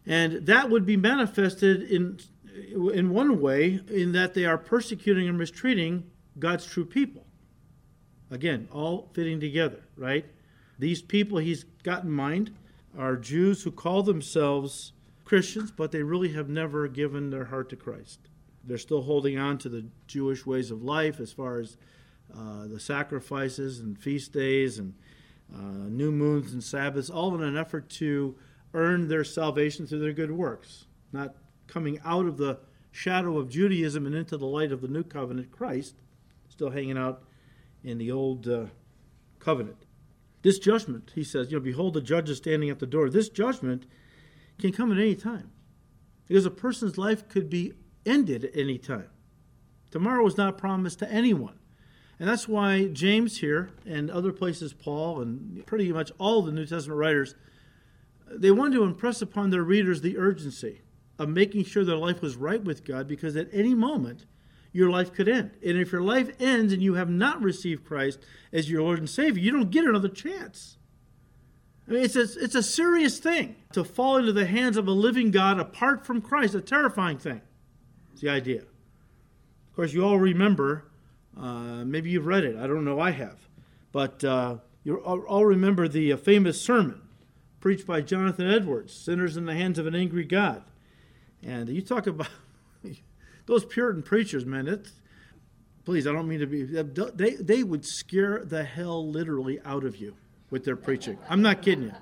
[0.07, 2.21] And that would be manifested in,
[2.93, 7.27] in one way, in that they are persecuting and mistreating God's true people.
[8.31, 10.27] Again, all fitting together, right?
[10.79, 12.55] These people he's got in mind
[12.97, 14.93] are Jews who call themselves
[15.25, 18.29] Christians, but they really have never given their heart to Christ
[18.67, 21.77] they're still holding on to the Jewish ways of life as far as
[22.35, 24.95] uh, the sacrifices and feast days and
[25.55, 28.37] uh, new moons and Sabbaths, all in an effort to
[28.73, 31.35] earn their salvation through their good works, not
[31.67, 32.59] coming out of the
[32.91, 35.97] shadow of Judaism and into the light of the new covenant, Christ,
[36.49, 37.23] still hanging out
[37.83, 38.67] in the old uh,
[39.39, 39.85] covenant.
[40.43, 43.09] This judgment, he says, you know, behold, the judge is standing at the door.
[43.09, 43.87] This judgment
[44.59, 45.51] can come at any time.
[46.27, 47.73] Because a person's life could be
[48.07, 49.09] ended at any time.
[49.91, 51.59] Tomorrow is not promised to anyone.
[52.19, 56.67] And that's why James here and other places, Paul and pretty much all the New
[56.67, 57.35] Testament writers,
[58.31, 60.83] they wanted to impress upon their readers the urgency
[61.19, 64.27] of making sure their life was right with God because at any moment
[64.73, 65.53] your life could end.
[65.65, 68.19] And if your life ends and you have not received Christ
[68.53, 70.79] as your Lord and Savior, you don't get another chance.
[71.87, 74.93] I mean, it's a, it's a serious thing to fall into the hands of a
[74.93, 77.43] living God apart from Christ, a terrifying thing.
[78.15, 78.61] It's the idea.
[78.61, 80.85] Of course, you all remember,
[81.37, 82.55] uh, maybe you've read it.
[82.55, 83.49] I don't know, I have.
[83.91, 87.03] But uh, you all remember the uh, famous sermon
[87.59, 90.63] preached by Jonathan Edwards Sinners in the Hands of an Angry God.
[91.43, 92.29] And you talk about
[93.47, 94.69] those Puritan preachers, man.
[94.69, 94.93] It's,
[95.85, 96.63] please, I don't mean to be.
[96.63, 100.15] They, they would scare the hell literally out of you
[100.51, 101.19] with their preaching.
[101.29, 101.95] I'm not kidding you.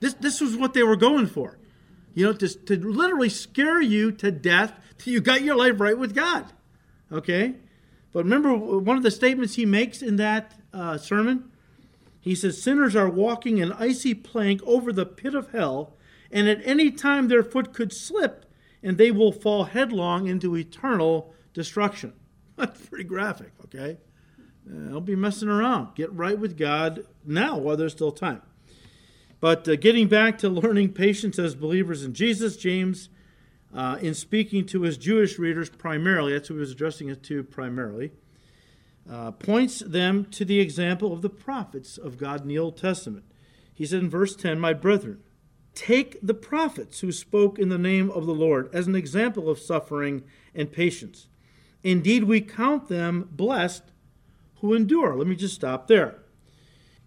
[0.00, 1.59] This, this was what they were going for.
[2.14, 5.96] You know, to, to literally scare you to death till you got your life right
[5.96, 6.52] with God.
[7.12, 7.54] Okay?
[8.12, 11.50] But remember one of the statements he makes in that uh, sermon?
[12.20, 15.96] He says, Sinners are walking an icy plank over the pit of hell,
[16.30, 18.44] and at any time their foot could slip,
[18.82, 22.12] and they will fall headlong into eternal destruction.
[22.56, 23.98] That's pretty graphic, okay?
[24.68, 25.94] Uh, don't be messing around.
[25.94, 28.42] Get right with God now while there's still time.
[29.40, 33.08] But uh, getting back to learning patience as believers in Jesus, James,
[33.74, 37.42] uh, in speaking to his Jewish readers primarily, that's who he was addressing it to
[37.42, 38.12] primarily,
[39.10, 43.24] uh, points them to the example of the prophets of God in the Old Testament.
[43.72, 45.22] He said in verse 10, My brethren,
[45.74, 49.58] take the prophets who spoke in the name of the Lord as an example of
[49.58, 50.22] suffering
[50.54, 51.28] and patience.
[51.82, 53.84] Indeed, we count them blessed
[54.56, 55.16] who endure.
[55.16, 56.18] Let me just stop there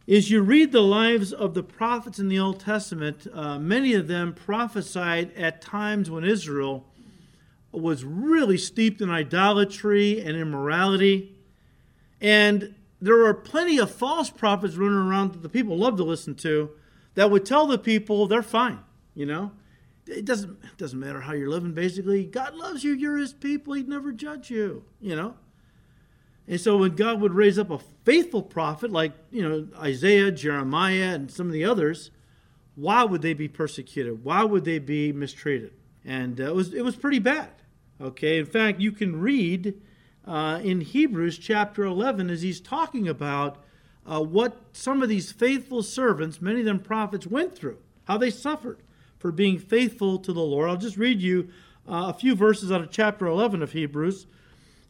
[0.05, 4.07] is you read the lives of the prophets in the Old Testament, uh, many of
[4.07, 6.85] them prophesied at times when Israel
[7.71, 11.35] was really steeped in idolatry and immorality.
[12.21, 16.35] And there were plenty of false prophets running around that the people loved to listen
[16.35, 16.71] to
[17.15, 18.79] that would tell the people they're fine,
[19.15, 19.51] you know.
[20.05, 21.73] it doesn't it doesn't matter how you're living.
[21.73, 22.93] Basically, God loves you.
[22.93, 23.73] You're His people.
[23.73, 24.83] He'd never judge you.
[24.99, 25.35] You know.
[26.47, 31.13] And so when God would raise up a faithful prophet like you know Isaiah, Jeremiah,
[31.13, 32.11] and some of the others,
[32.75, 34.23] why would they be persecuted?
[34.23, 35.73] Why would they be mistreated?
[36.03, 37.49] And uh, it was it was pretty bad.
[38.01, 38.39] Okay.
[38.39, 39.79] In fact, you can read
[40.25, 43.63] uh, in Hebrews chapter 11 as he's talking about
[44.05, 48.29] uh, what some of these faithful servants, many of them prophets, went through, how they
[48.29, 48.79] suffered
[49.17, 50.69] for being faithful to the Lord.
[50.69, 51.49] I'll just read you
[51.87, 54.25] uh, a few verses out of chapter 11 of Hebrews.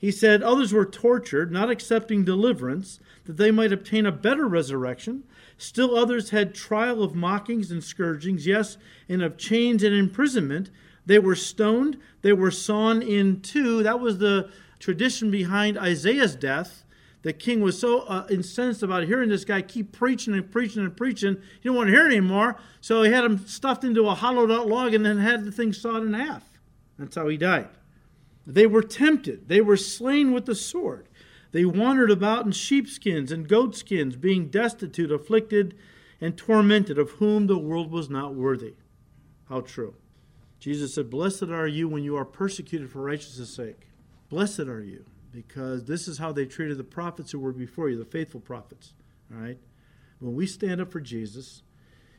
[0.03, 5.23] He said, Others were tortured, not accepting deliverance, that they might obtain a better resurrection.
[5.57, 8.75] Still others had trial of mockings and scourgings, yes,
[9.07, 10.69] and of chains and imprisonment.
[11.05, 13.81] They were stoned, they were sawn in two.
[13.81, 16.83] That was the tradition behind Isaiah's death.
[17.21, 20.97] The king was so uh, incensed about hearing this guy keep preaching and preaching and
[20.97, 21.35] preaching.
[21.35, 24.67] He didn't want to hear anymore, so he had him stuffed into a hollowed out
[24.67, 26.43] log and then had the thing sawed in half.
[26.99, 27.69] That's how he died.
[28.45, 29.47] They were tempted.
[29.47, 31.07] They were slain with the sword.
[31.51, 35.75] They wandered about in sheepskins and goatskins, being destitute, afflicted,
[36.19, 38.73] and tormented, of whom the world was not worthy.
[39.49, 39.95] How true.
[40.59, 43.87] Jesus said, Blessed are you when you are persecuted for righteousness' sake.
[44.29, 47.97] Blessed are you, because this is how they treated the prophets who were before you,
[47.97, 48.93] the faithful prophets.
[49.31, 49.59] All right?
[50.19, 51.61] When we stand up for Jesus,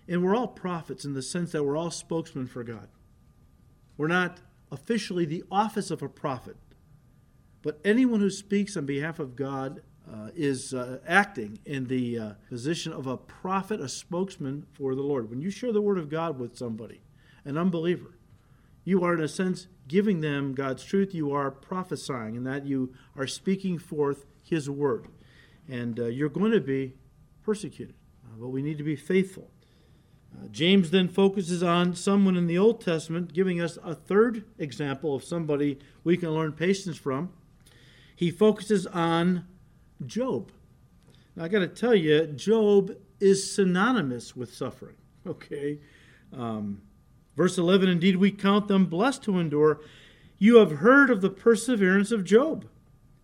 [0.07, 2.89] and we're all prophets in the sense that we're all spokesmen for God.
[3.97, 4.41] We're not
[4.75, 6.57] officially the office of a prophet,
[7.63, 9.81] but anyone who speaks on behalf of God
[10.13, 15.03] uh, is uh, acting in the uh, position of a prophet, a spokesman for the
[15.03, 15.31] Lord.
[15.31, 17.01] When you share the word of God with somebody,
[17.45, 18.19] an unbeliever,
[18.85, 21.15] you are, in a sense, giving them God's truth.
[21.15, 25.07] You are prophesying, and that you are speaking forth His word.
[25.69, 26.95] And uh, you're going to be
[27.43, 27.95] persecuted,
[28.27, 29.51] uh, but we need to be faithful.
[30.37, 35.15] Uh, James then focuses on someone in the Old Testament, giving us a third example
[35.15, 37.33] of somebody we can learn patience from.
[38.17, 39.47] He focuses on
[40.05, 40.51] Job.
[41.37, 44.97] Now, I got to tell you, Job is synonymous with suffering.
[45.27, 45.79] Okay.
[46.35, 46.83] Um,
[47.37, 49.81] Verse 11 Indeed, we count them blessed to endure.
[50.39, 52.67] You have heard of the perseverance of Job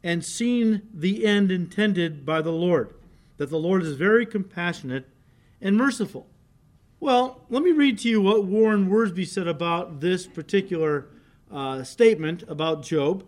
[0.03, 2.94] and seen the end intended by the Lord,
[3.37, 5.09] that the Lord is very compassionate
[5.61, 6.30] and merciful.
[7.01, 11.07] Well, let me read to you what Warren Wiersbe said about this particular
[11.51, 13.25] uh, statement about Job.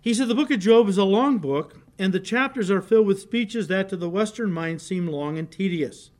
[0.00, 3.06] He said the book of Job is a long book, and the chapters are filled
[3.06, 6.10] with speeches that to the Western mind seem long and tedious.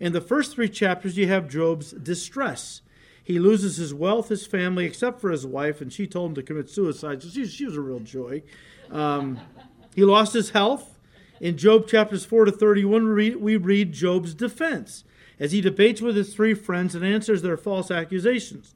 [0.00, 2.82] In the first three chapters, you have Job's distress
[3.24, 6.42] he loses his wealth, his family, except for his wife, and she told him to
[6.42, 7.22] commit suicide.
[7.22, 8.42] So she, she was a real joy.
[8.90, 9.40] Um,
[9.94, 10.98] he lost his health.
[11.40, 15.04] In Job chapters 4 to 31, we read Job's defense
[15.38, 18.74] as he debates with his three friends and answers their false accusations.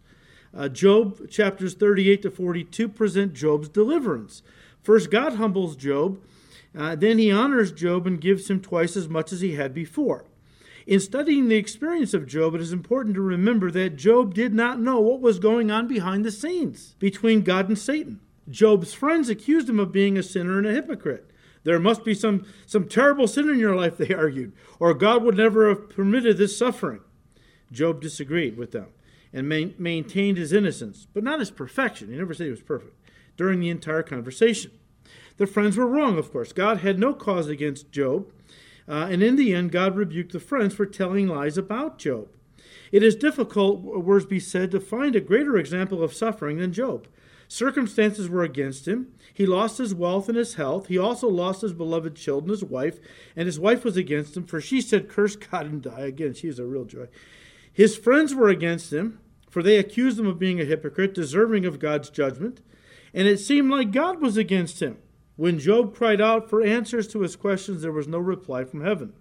[0.57, 4.43] Uh, Job chapters 38 to 42 present Job's deliverance.
[4.83, 6.21] First, God humbles Job.
[6.77, 10.25] Uh, then he honors Job and gives him twice as much as he had before.
[10.87, 14.79] In studying the experience of Job, it is important to remember that Job did not
[14.79, 18.21] know what was going on behind the scenes between God and Satan.
[18.49, 21.29] Job's friends accused him of being a sinner and a hypocrite.
[21.67, 25.37] There must be some, some terrible sin in your life, they argued, or God would
[25.37, 27.01] never have permitted this suffering.
[27.73, 28.87] Job disagreed with them
[29.33, 32.09] and ma- maintained his innocence, but not his perfection.
[32.09, 32.95] He never said he was perfect
[33.37, 34.71] during the entire conversation.
[35.39, 36.53] The friends were wrong, of course.
[36.53, 38.31] God had no cause against Job.
[38.89, 42.29] Uh, and in the end, God rebuked the friends for telling lies about Job.
[42.93, 47.09] It is difficult, Wiersbe said, to find a greater example of suffering than Job.
[47.49, 49.13] Circumstances were against him.
[49.33, 50.89] He lost his wealth and his health.
[50.89, 52.99] He also lost his beloved children, his wife,
[53.37, 56.01] and his wife was against him, for she said, Curse God and die.
[56.01, 57.07] Again, she is a real joy.
[57.73, 61.79] His friends were against him, for they accused him of being a hypocrite, deserving of
[61.79, 62.61] God's judgment.
[63.15, 64.99] And it seemed like God was against him.
[65.37, 69.13] When Job cried out for answers to his questions, there was no reply from heaven.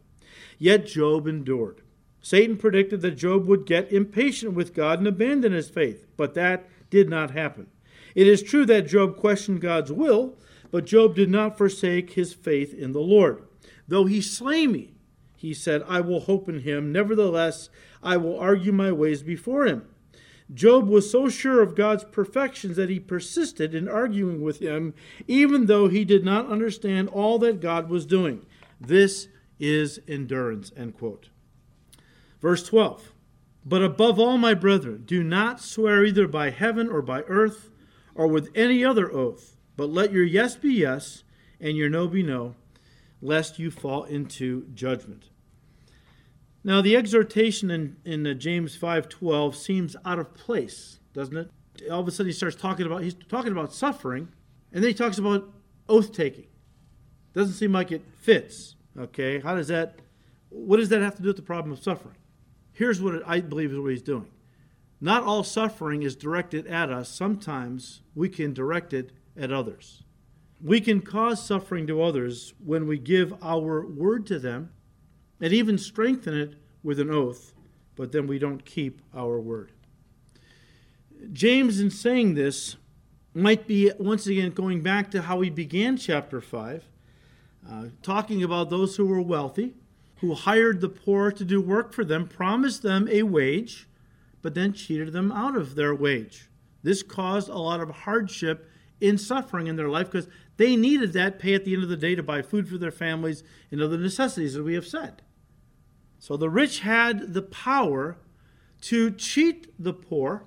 [0.57, 1.81] Yet Job endured.
[2.21, 6.67] Satan predicted that Job would get impatient with God and abandon his faith, but that
[6.89, 7.67] did not happen.
[8.15, 10.37] It is true that Job questioned God's will,
[10.71, 13.43] but Job did not forsake his faith in the Lord.
[13.87, 14.93] Though he slay me,
[15.35, 16.91] he said, I will hope in him.
[16.91, 17.69] Nevertheless,
[18.01, 19.85] I will argue my ways before him.
[20.53, 24.93] Job was so sure of God's perfections that he persisted in arguing with him,
[25.27, 28.45] even though he did not understand all that God was doing.
[28.79, 29.27] This
[29.59, 30.71] is endurance.
[30.77, 31.29] End quote.
[32.41, 33.11] Verse 12.
[33.65, 37.71] But above all, my brethren, do not swear either by heaven or by earth
[38.15, 41.23] or with any other oath, but let your yes be yes
[41.59, 42.55] and your no be no,
[43.21, 45.29] lest you fall into judgment.
[46.63, 51.49] Now, the exhortation in, in James 5.12 seems out of place doesn't it?
[51.89, 54.27] All of a sudden he starts talking about he's talking about suffering,
[54.71, 55.49] and then he talks about
[55.89, 56.47] oath taking.
[57.33, 58.75] Doesn't seem like it fits.
[58.97, 59.99] Okay, how does that?
[60.49, 62.15] What does that have to do with the problem of suffering?
[62.73, 64.27] Here's what I believe is what he's doing.
[65.01, 67.09] Not all suffering is directed at us.
[67.09, 70.03] Sometimes we can direct it at others.
[70.63, 74.71] We can cause suffering to others when we give our word to them
[75.41, 77.53] and even strengthen it with an oath,
[77.95, 79.71] but then we don't keep our word.
[81.33, 82.77] James, in saying this,
[83.33, 86.85] might be once again going back to how he began chapter 5,
[87.69, 89.73] uh, talking about those who were wealthy,
[90.17, 93.87] who hired the poor to do work for them, promised them a wage,
[94.45, 96.51] but then cheated them out of their wage.
[96.83, 98.69] This caused a lot of hardship
[99.01, 100.27] in suffering in their life because
[100.57, 102.91] they needed that pay at the end of the day to buy food for their
[102.91, 105.23] families and other necessities, as we have said.
[106.19, 108.17] So the rich had the power
[108.81, 110.45] to cheat the poor,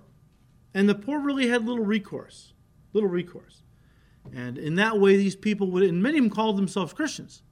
[0.72, 2.52] and the poor really had little recourse.
[2.92, 3.64] Little recourse.
[4.32, 7.42] And in that way, these people would, and many of them called themselves Christians,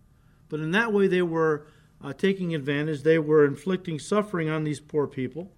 [0.49, 1.67] but in that way, they were
[2.01, 3.03] uh, taking advantage.
[3.03, 5.51] They were inflicting suffering on these poor people.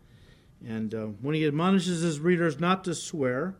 [0.66, 3.56] And uh, when he admonishes his readers not to swear,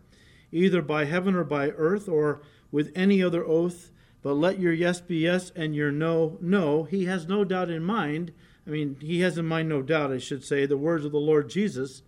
[0.51, 3.90] either by heaven or by earth or with any other oath,
[4.22, 6.84] but let your yes be yes and your no, no.
[6.84, 8.32] He has no doubt in mind.
[8.66, 11.18] I mean, he has in mind, no doubt, I should say, the words of the
[11.18, 12.03] Lord Jesus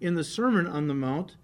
[0.00, 1.36] in the Sermon on the Mount,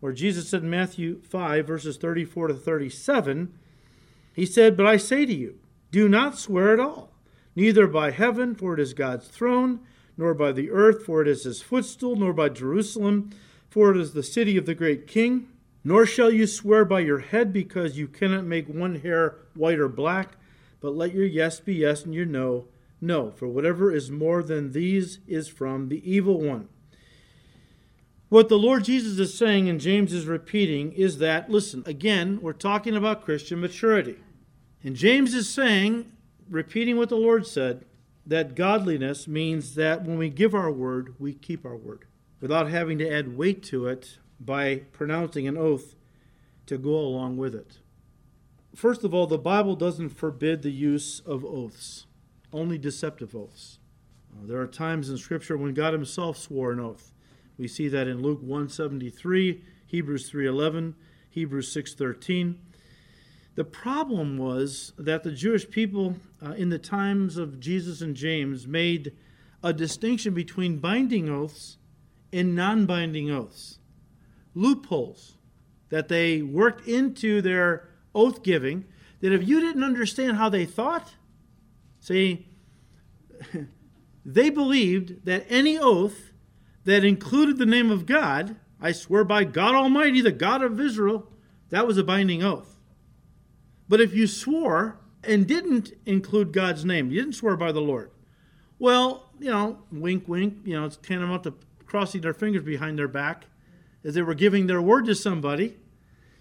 [0.00, 3.52] where Jesus said in Matthew 5, verses 34 to 37,
[4.34, 5.58] He said, But I say to you,
[5.90, 7.12] do not swear at all,
[7.56, 9.80] neither by heaven, for it is God's throne,
[10.18, 13.30] nor by the earth, for it is his footstool, nor by Jerusalem,
[13.70, 15.48] for it is the city of the great king
[15.84, 19.88] nor shall you swear by your head, because you cannot make one hair white or
[19.88, 20.36] black,
[20.80, 22.66] but let your yes be yes and your no,
[23.00, 23.30] no.
[23.30, 26.68] For whatever is more than these is from the evil one.
[28.28, 32.52] What the Lord Jesus is saying, and James is repeating, is that, listen, again, we're
[32.52, 34.16] talking about Christian maturity.
[34.84, 36.12] And James is saying,
[36.50, 37.86] repeating what the Lord said,
[38.28, 42.04] that godliness means that when we give our word, we keep our word
[42.40, 45.96] without having to add weight to it by pronouncing an oath
[46.66, 47.78] to go along with it.
[48.74, 52.06] First of all, the Bible doesn't forbid the use of oaths,
[52.52, 53.78] only deceptive oaths.
[54.30, 57.14] Uh, there are times in Scripture when God Himself swore an oath.
[57.56, 60.94] We see that in Luke 173, Hebrews 3:11,
[61.30, 62.56] Hebrews 6:13.
[63.58, 68.68] The problem was that the Jewish people uh, in the times of Jesus and James
[68.68, 69.16] made
[69.64, 71.76] a distinction between binding oaths
[72.32, 73.80] and non-binding oaths
[74.54, 75.38] loopholes
[75.88, 78.84] that they worked into their oath giving
[79.22, 81.14] that if you didn't understand how they thought,
[81.98, 82.46] see,
[84.24, 86.30] they believed that any oath
[86.84, 91.26] that included the name of God, I swear by God Almighty, the God of Israel,
[91.70, 92.77] that was a binding oath.
[93.88, 98.10] But if you swore and didn't include God's name, you didn't swear by the Lord,
[98.78, 101.54] well, you know, wink, wink, you know, it's tantamount to
[101.86, 103.46] crossing their fingers behind their back
[104.04, 105.76] as they were giving their word to somebody,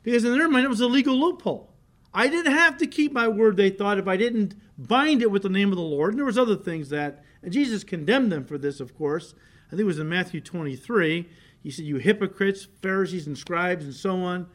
[0.03, 1.73] because in their mind it was a legal loophole.
[2.13, 5.43] I didn't have to keep my word, they thought, if I didn't bind it with
[5.43, 6.13] the name of the Lord.
[6.13, 9.33] And there was other things that, and Jesus condemned them for this, of course.
[9.67, 11.27] I think it was in Matthew 23.
[11.61, 14.47] He said, You hypocrites, Pharisees and scribes, and so on.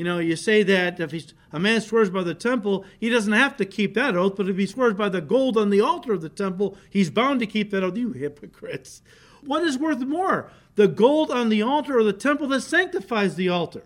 [0.00, 3.34] You know, you say that if he's, a man swears by the temple, he doesn't
[3.34, 6.14] have to keep that oath, but if he swears by the gold on the altar
[6.14, 7.98] of the temple, he's bound to keep that oath.
[7.98, 9.02] You hypocrites.
[9.42, 13.50] What is worth more, the gold on the altar or the temple that sanctifies the
[13.50, 13.84] altar?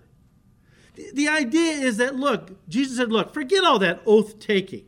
[0.95, 4.85] The idea is that, look, Jesus said, look, forget all that oath taking.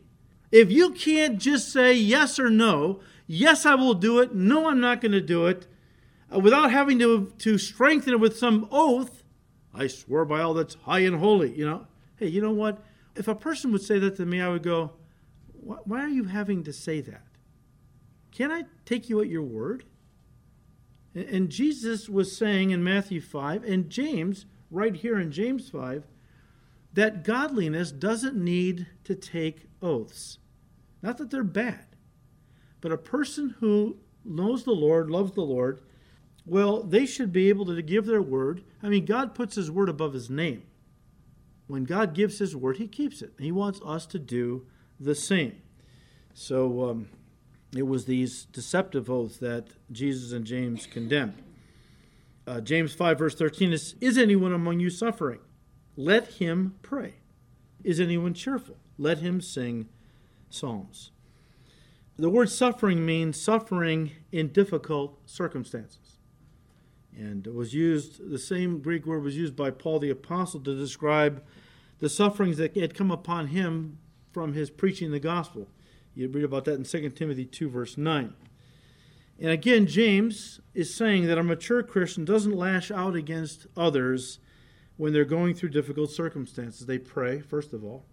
[0.49, 4.79] If you can't just say yes or no, yes, I will do it, no, I'm
[4.79, 5.67] not going to do it,
[6.33, 9.16] uh, without having to, to strengthen it with some oath,
[9.77, 11.85] I swear by all that's high and holy, you know.
[12.17, 12.83] Hey, you know what?
[13.15, 14.93] If a person would say that to me, I would go,
[15.61, 17.23] why are you having to say that?
[18.31, 19.83] Can I take you at your word?
[21.13, 26.05] And Jesus was saying in Matthew 5 and James, right here in James 5,
[26.93, 30.39] that godliness doesn't need to take oaths.
[31.01, 31.85] Not that they're bad,
[32.81, 35.81] but a person who knows the Lord, loves the Lord,
[36.47, 38.63] well, they should be able to give their word.
[38.81, 40.63] I mean, God puts his word above his name.
[41.67, 43.33] When God gives his word, he keeps it.
[43.37, 44.65] He wants us to do
[44.99, 45.61] the same.
[46.33, 47.09] So, um,
[47.75, 51.41] it was these deceptive oaths that Jesus and James condemned.
[52.45, 55.39] Uh, James 5, verse 13 is Is anyone among you suffering?
[55.97, 57.15] Let him pray.
[57.83, 58.77] Is anyone cheerful?
[58.97, 59.89] Let him sing
[60.49, 61.11] psalms.
[62.15, 66.06] The word suffering means suffering in difficult circumstances.
[67.17, 70.77] And it was used, the same Greek word was used by Paul the Apostle to
[70.77, 71.43] describe
[71.99, 73.97] the sufferings that had come upon him
[74.31, 75.67] from his preaching the gospel.
[76.13, 78.33] You read about that in 2 Timothy 2, verse 9.
[79.39, 84.37] And again, James is saying that a mature Christian doesn't lash out against others
[84.97, 86.85] when they're going through difficult circumstances.
[86.85, 88.05] They pray, first of all.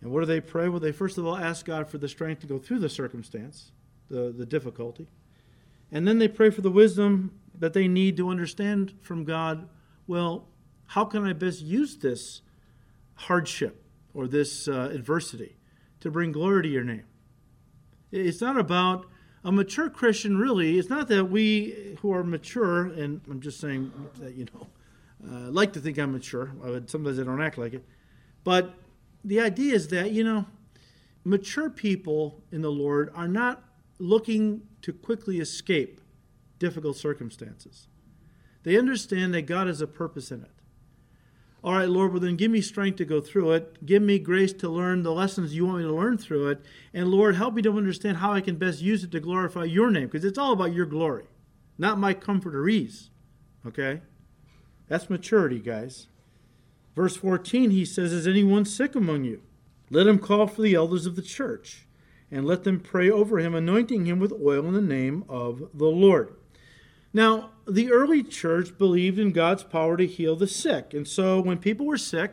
[0.00, 0.68] And what do they pray?
[0.68, 3.72] Well, they first of all ask God for the strength to go through the circumstance,
[4.08, 5.08] the, the difficulty.
[5.90, 9.68] And then they pray for the wisdom that they need to understand from God
[10.08, 10.48] well,
[10.86, 12.42] how can I best use this
[13.14, 15.54] hardship or this uh, adversity
[16.00, 17.04] to bring glory to your name?
[18.10, 19.06] It's not about
[19.44, 20.76] a mature Christian, really.
[20.76, 24.66] It's not that we who are mature, and I'm just saying that, you know,
[25.24, 26.50] uh, like to think I'm mature.
[26.86, 27.84] Sometimes I don't act like it.
[28.42, 28.74] But
[29.24, 30.46] the idea is that, you know,
[31.22, 33.62] mature people in the Lord are not
[34.00, 36.00] looking to quickly escape
[36.62, 37.88] difficult circumstances.
[38.62, 40.50] They understand that God has a purpose in it.
[41.64, 43.84] All right, Lord, well, then give me strength to go through it.
[43.84, 46.64] Give me grace to learn the lessons you want me to learn through it.
[46.94, 49.90] And Lord, help me to understand how I can best use it to glorify your
[49.90, 51.24] name, because it's all about your glory,
[51.78, 53.10] not my comfort or ease.
[53.66, 54.02] Okay?
[54.86, 56.06] That's maturity, guys.
[56.94, 59.42] Verse 14, he says, Is anyone sick among you?
[59.90, 61.86] Let him call for the elders of the church,
[62.30, 65.86] and let them pray over him, anointing him with oil in the name of the
[65.86, 66.36] Lord.
[67.12, 70.94] Now, the early church believed in God's power to heal the sick.
[70.94, 72.32] And so when people were sick,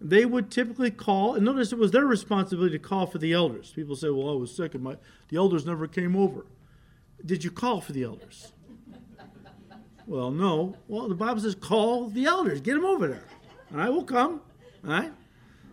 [0.00, 3.72] they would typically call, and notice it was their responsibility to call for the elders.
[3.74, 4.96] People say, Well, I was sick and my,
[5.28, 6.46] the elders never came over.
[7.24, 8.52] Did you call for the elders?
[10.06, 10.74] well, no.
[10.88, 13.24] Well, the Bible says, Call the elders, get them over there.
[13.72, 14.40] All right, we'll come.
[14.84, 15.12] All right?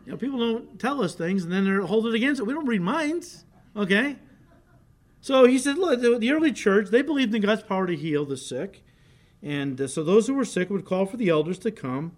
[0.05, 2.43] You know, people don't tell us things and then they're holding against it.
[2.43, 3.45] We don't read minds.
[3.75, 4.17] Okay?
[5.27, 8.37] So he said, look, the early church, they believed in God's power to heal the
[8.37, 8.81] sick.
[9.43, 12.15] And uh, so those who were sick would call for the elders to come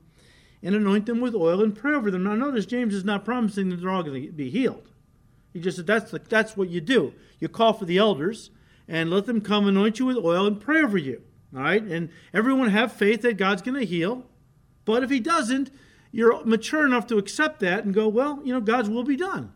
[0.62, 2.26] and anoint them with oil and pray over them.
[2.26, 4.90] Now, notice James is not promising that they're all going to be healed.
[5.52, 7.16] He just said that's, the, that's what you do.
[7.40, 8.52] You call for the elders
[8.88, 11.24] and let them come anoint you with oil and pray over you.
[11.56, 11.82] All right?
[11.82, 14.28] And everyone have faith that God's going to heal.
[14.86, 15.72] But if he doesn't,
[16.12, 19.52] you're mature enough to accept that and go, well, you know, God's will be done.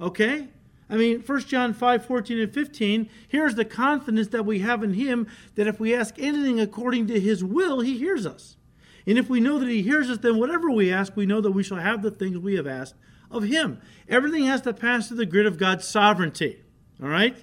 [0.00, 0.46] Okay?
[0.92, 4.92] I mean, 1 John 5 14 and 15, here's the confidence that we have in
[4.92, 8.58] Him that if we ask anything according to His will, He hears us.
[9.06, 11.52] And if we know that He hears us, then whatever we ask, we know that
[11.52, 12.94] we shall have the things we have asked
[13.30, 13.80] of Him.
[14.06, 16.62] Everything has to pass through the grid of God's sovereignty.
[17.02, 17.42] All right?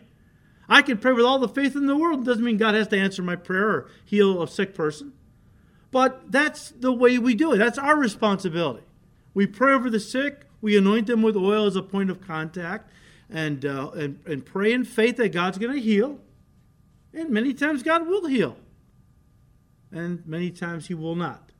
[0.69, 2.19] I can pray with all the faith in the world.
[2.19, 5.13] It doesn't mean God has to answer my prayer or heal a sick person.
[5.89, 7.57] But that's the way we do it.
[7.57, 8.83] That's our responsibility.
[9.33, 12.91] We pray over the sick, we anoint them with oil as a point of contact
[13.29, 16.19] and, uh, and, and pray in faith that God's going to heal.
[17.13, 18.57] And many times God will heal.
[19.91, 21.51] And many times He will not.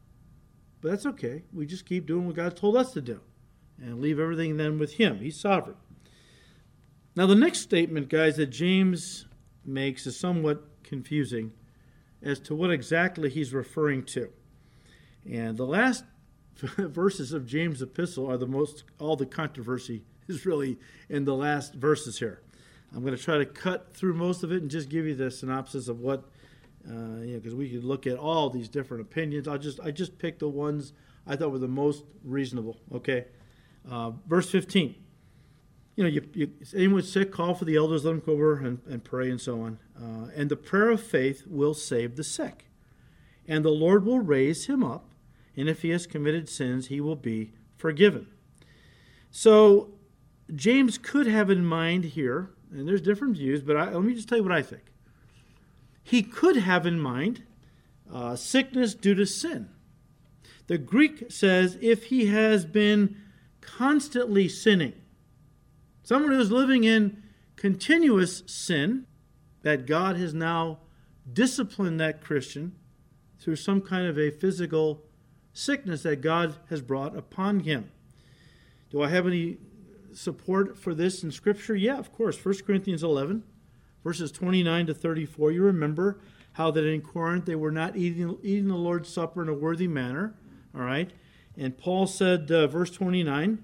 [0.81, 1.43] But that's okay.
[1.53, 3.19] We just keep doing what God's told us to do
[3.79, 5.19] and leave everything then with Him.
[5.19, 5.77] He's sovereign.
[7.15, 9.25] Now, the next statement, guys, that James
[9.65, 11.51] makes is somewhat confusing
[12.21, 14.29] as to what exactly he's referring to.
[15.29, 16.03] And the last
[16.55, 20.77] verses of James' epistle are the most, all the controversy is really
[21.09, 22.41] in the last verses here.
[22.93, 25.29] I'm going to try to cut through most of it and just give you the
[25.29, 26.23] synopsis of what,
[26.87, 29.47] uh, you know, because we could look at all these different opinions.
[29.47, 30.93] I just I just picked the ones
[31.27, 32.77] I thought were the most reasonable.
[32.93, 33.25] Okay,
[33.89, 34.95] uh, verse 15.
[35.95, 38.79] You know, you, you, anyone sick, call for the elders, let them come over and,
[38.89, 39.79] and pray and so on.
[40.01, 42.67] Uh, and the prayer of faith will save the sick,
[43.47, 45.05] and the Lord will raise him up.
[45.57, 48.27] And if he has committed sins, he will be forgiven.
[49.29, 49.91] So
[50.55, 54.29] James could have in mind here, and there's different views, but I, let me just
[54.29, 54.83] tell you what I think.
[56.03, 57.43] He could have in mind
[58.11, 59.69] uh, sickness due to sin.
[60.67, 63.17] The Greek says if he has been
[63.61, 64.93] constantly sinning,
[66.03, 67.23] someone who's living in
[67.55, 69.05] continuous sin,
[69.61, 70.79] that God has now
[71.31, 72.75] disciplined that Christian
[73.39, 75.03] through some kind of a physical
[75.53, 77.91] sickness that God has brought upon him.
[78.89, 79.57] Do I have any
[80.13, 81.75] support for this in Scripture?
[81.75, 82.43] Yeah, of course.
[82.43, 83.43] 1 Corinthians 11,
[84.03, 85.51] verses 29 to 34.
[85.51, 86.19] You remember
[86.53, 89.87] how that in Corinth they were not eating, eating the Lord's Supper in a worthy
[89.87, 90.35] manner.
[90.75, 91.11] All right.
[91.57, 93.63] And Paul said, uh, verse 29,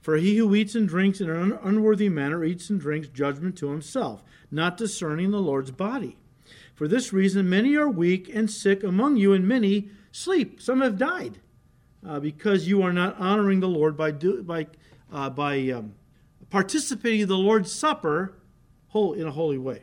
[0.00, 3.70] For he who eats and drinks in an unworthy manner eats and drinks judgment to
[3.70, 6.16] himself, not discerning the Lord's body.
[6.74, 10.60] For this reason, many are weak and sick among you, and many sleep.
[10.60, 11.40] Some have died.
[12.06, 14.66] Uh, because you are not honoring the Lord by, do, by
[15.14, 15.94] uh, by um,
[16.50, 18.36] participating in the Lord's Supper
[18.94, 19.82] in a holy way.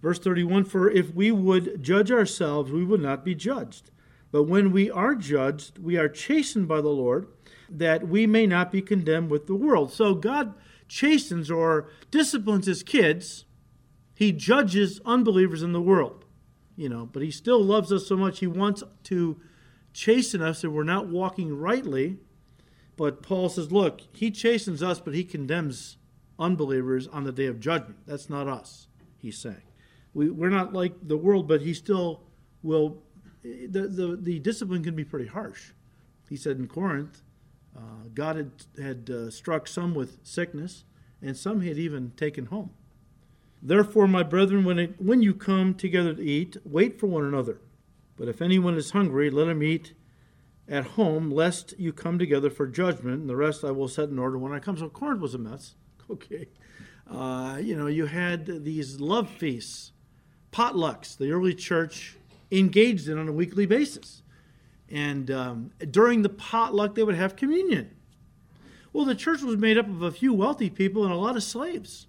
[0.00, 3.90] Verse 31 For if we would judge ourselves, we would not be judged.
[4.30, 7.28] But when we are judged, we are chastened by the Lord,
[7.68, 9.92] that we may not be condemned with the world.
[9.92, 10.54] So God
[10.88, 13.44] chastens or disciplines his kids.
[14.14, 16.24] He judges unbelievers in the world,
[16.76, 19.40] you know, but he still loves us so much he wants to
[19.92, 22.18] chasten us if we're not walking rightly.
[22.96, 25.96] But Paul says, look, he chastens us, but he condemns
[26.38, 28.00] unbelievers on the day of judgment.
[28.06, 28.88] That's not us,
[29.18, 29.62] he's saying.
[30.14, 32.22] We, we're not like the world, but he still
[32.62, 33.02] will.
[33.42, 35.70] The, the, the discipline can be pretty harsh.
[36.28, 37.22] He said in Corinth,
[37.76, 40.84] uh, God had, had uh, struck some with sickness,
[41.22, 42.70] and some he had even taken home.
[43.62, 47.60] Therefore, my brethren, when, it, when you come together to eat, wait for one another.
[48.16, 49.94] But if anyone is hungry, let him eat
[50.72, 54.18] at home, lest you come together for judgment, and the rest I will set in
[54.18, 54.78] order when I come.
[54.78, 55.74] So Corinth was a mess.
[56.10, 56.48] Okay.
[57.10, 59.92] Uh, you know, you had these love feasts
[60.52, 62.16] potlucks the early church
[62.50, 64.22] engaged in on a weekly basis.
[64.90, 67.96] And um, during the potluck, they would have communion.
[68.92, 71.42] Well, the church was made up of a few wealthy people and a lot of
[71.42, 72.08] slaves.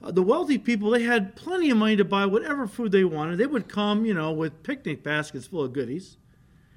[0.00, 3.38] Uh, the wealthy people, they had plenty of money to buy whatever food they wanted.
[3.38, 6.16] They would come, you know, with picnic baskets full of goodies,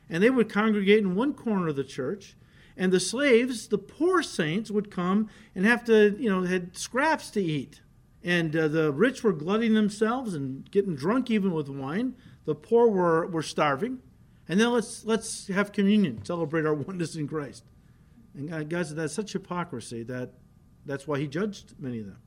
[0.09, 2.35] and they would congregate in one corner of the church.
[2.75, 7.31] And the slaves, the poor saints, would come and have to, you know, had scraps
[7.31, 7.81] to eat.
[8.23, 12.15] And uh, the rich were glutting themselves and getting drunk even with wine.
[12.45, 13.99] The poor were, were starving.
[14.47, 17.63] And then let's, let's have communion, celebrate our oneness in Christ.
[18.35, 20.33] And God said that's such hypocrisy that
[20.85, 22.17] that's why he judged many of them.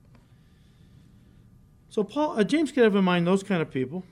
[1.89, 4.03] So Paul, uh, James could have in mind those kind of people.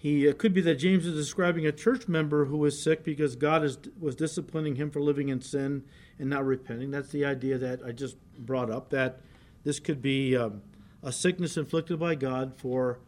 [0.00, 3.36] He uh, could be that James is describing a church member who was sick because
[3.36, 5.84] God is, was disciplining him for living in sin
[6.18, 6.90] and not repenting.
[6.90, 8.88] That's the idea that I just brought up.
[8.88, 9.20] That
[9.62, 10.62] this could be um,
[11.02, 13.00] a sickness inflicted by God for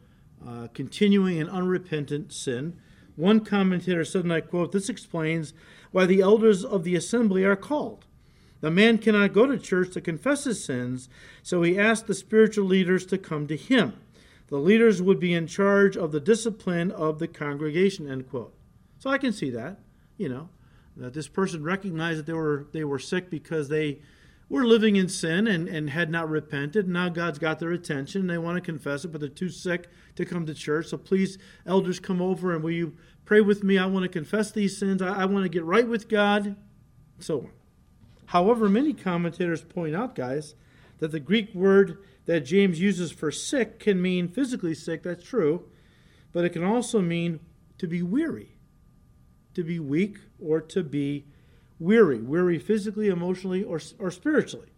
[0.46, 2.76] uh, continuing an unrepentant sin.
[3.16, 5.54] One commentator said, and I quote, This explains
[5.92, 8.04] why the elders of the assembly are called.
[8.60, 11.08] The man cannot go to church to confess his sins,
[11.42, 13.94] so he asked the spiritual leaders to come to him.
[14.52, 18.54] The leaders would be in charge of the discipline of the congregation, end quote.
[18.98, 19.78] So I can see that,
[20.18, 20.50] you know,
[20.98, 24.00] that this person recognized that they were they were sick because they
[24.50, 26.86] were living in sin and, and had not repented.
[26.86, 28.26] Now God's got their attention.
[28.26, 30.88] They want to confess it, but they're too sick to come to church.
[30.88, 32.94] So please, elders, come over and will you
[33.24, 33.78] pray with me?
[33.78, 35.00] I want to confess these sins.
[35.00, 36.56] I, I want to get right with God.
[37.20, 37.50] So on.
[38.26, 40.56] However, many commentators point out, guys,
[40.98, 45.02] that the Greek word that James uses for sick can mean physically sick.
[45.02, 45.64] That's true.
[46.32, 47.40] But it can also mean
[47.78, 48.56] to be weary,
[49.54, 51.26] to be weak, or to be
[51.78, 54.68] weary, weary physically, emotionally, or, or spiritually.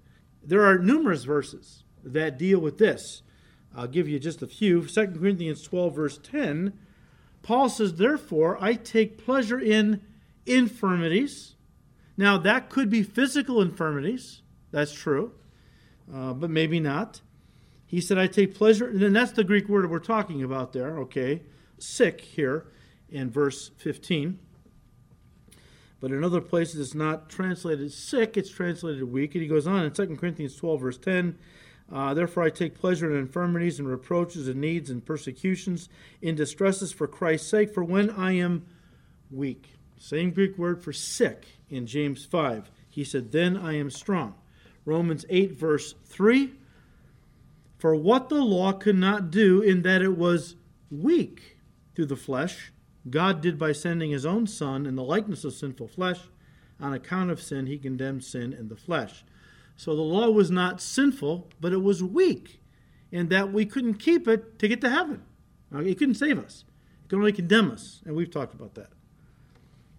[0.42, 3.22] There are numerous verses that deal with this.
[3.76, 4.86] I'll give you just a few.
[4.86, 6.72] 2 Corinthians 12, verse 10,
[7.42, 10.00] Paul says, Therefore, I take pleasure in
[10.46, 11.56] infirmities.
[12.16, 14.42] Now, that could be physical infirmities.
[14.70, 15.32] That's true.
[16.12, 17.20] Uh, but maybe not.
[17.86, 20.98] He said, I take pleasure, and then that's the Greek word we're talking about there,
[21.00, 21.42] okay?
[21.78, 22.66] Sick here
[23.08, 24.38] in verse 15.
[26.00, 29.34] But in other places, it's not translated sick, it's translated weak.
[29.34, 31.38] And he goes on in 2 Corinthians 12, verse 10
[31.92, 35.88] uh, Therefore, I take pleasure in infirmities and reproaches and needs and persecutions,
[36.22, 38.66] in distresses for Christ's sake, for when I am
[39.30, 39.74] weak.
[39.98, 42.70] Same Greek word for sick in James 5.
[42.88, 44.34] He said, Then I am strong.
[44.84, 46.52] Romans 8, verse 3
[47.84, 50.56] For what the law could not do, in that it was
[50.90, 51.58] weak
[51.94, 52.72] through the flesh,
[53.10, 56.20] God did by sending his own Son in the likeness of sinful flesh.
[56.80, 59.22] On account of sin, he condemned sin in the flesh.
[59.76, 62.58] So the law was not sinful, but it was weak
[63.12, 65.22] in that we couldn't keep it to get to heaven.
[65.70, 66.64] It couldn't save us,
[67.04, 68.00] it could only condemn us.
[68.06, 68.92] And we've talked about that.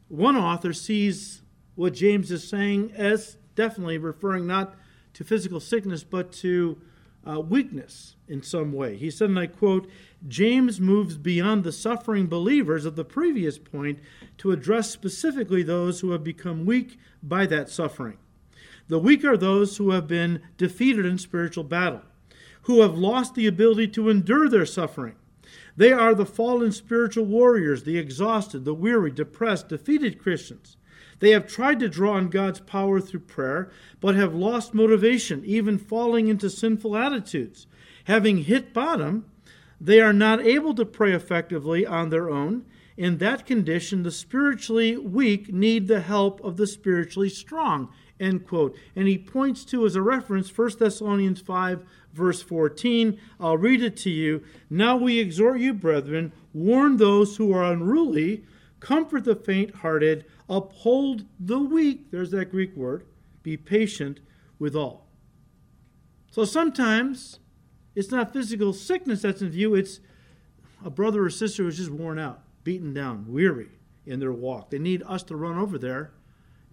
[0.08, 1.44] One author sees
[1.76, 4.74] what James is saying as definitely referring not
[5.14, 6.82] to physical sickness, but to
[7.28, 8.98] uh, weakness in some way.
[8.98, 9.90] He said, and I quote,
[10.28, 14.00] James moves beyond the suffering believers of the previous point
[14.38, 18.18] to address specifically those who have become weak by that suffering.
[18.88, 22.02] The weak are those who have been defeated in spiritual battle,
[22.64, 25.16] who have lost the ability to endure their suffering.
[25.78, 30.78] They are the fallen spiritual warriors, the exhausted, the weary, depressed, defeated Christians.
[31.20, 35.78] They have tried to draw on God's power through prayer, but have lost motivation, even
[35.78, 37.68] falling into sinful attitudes.
[38.06, 39.26] Having hit bottom,
[39.80, 42.66] they are not able to pray effectively on their own,
[42.98, 47.90] In that condition, the spiritually weak need the help of the spiritually strong.
[48.20, 48.78] End quote.
[48.96, 53.20] And he points to as a reference 1 Thessalonians 5, verse 14.
[53.40, 54.44] I'll read it to you.
[54.70, 58.46] Now we exhort you, brethren, warn those who are unruly,
[58.80, 62.12] comfort the faint hearted, uphold the weak.
[62.12, 63.06] There's that Greek word.
[63.44, 64.20] Be patient
[64.60, 65.08] with all.
[66.32, 67.40] So sometimes
[67.96, 70.00] it's not physical sickness that's in view, it's
[70.84, 73.70] a brother or sister who's just worn out, beaten down, weary
[74.06, 74.70] in their walk.
[74.70, 76.12] They need us to run over there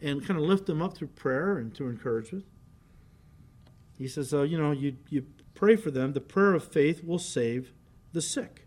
[0.00, 2.44] and kind of lift them up through prayer and to encouragement.
[3.96, 6.12] He says, uh, you know, you, you pray for them.
[6.12, 7.72] The prayer of faith will save
[8.12, 8.66] the sick.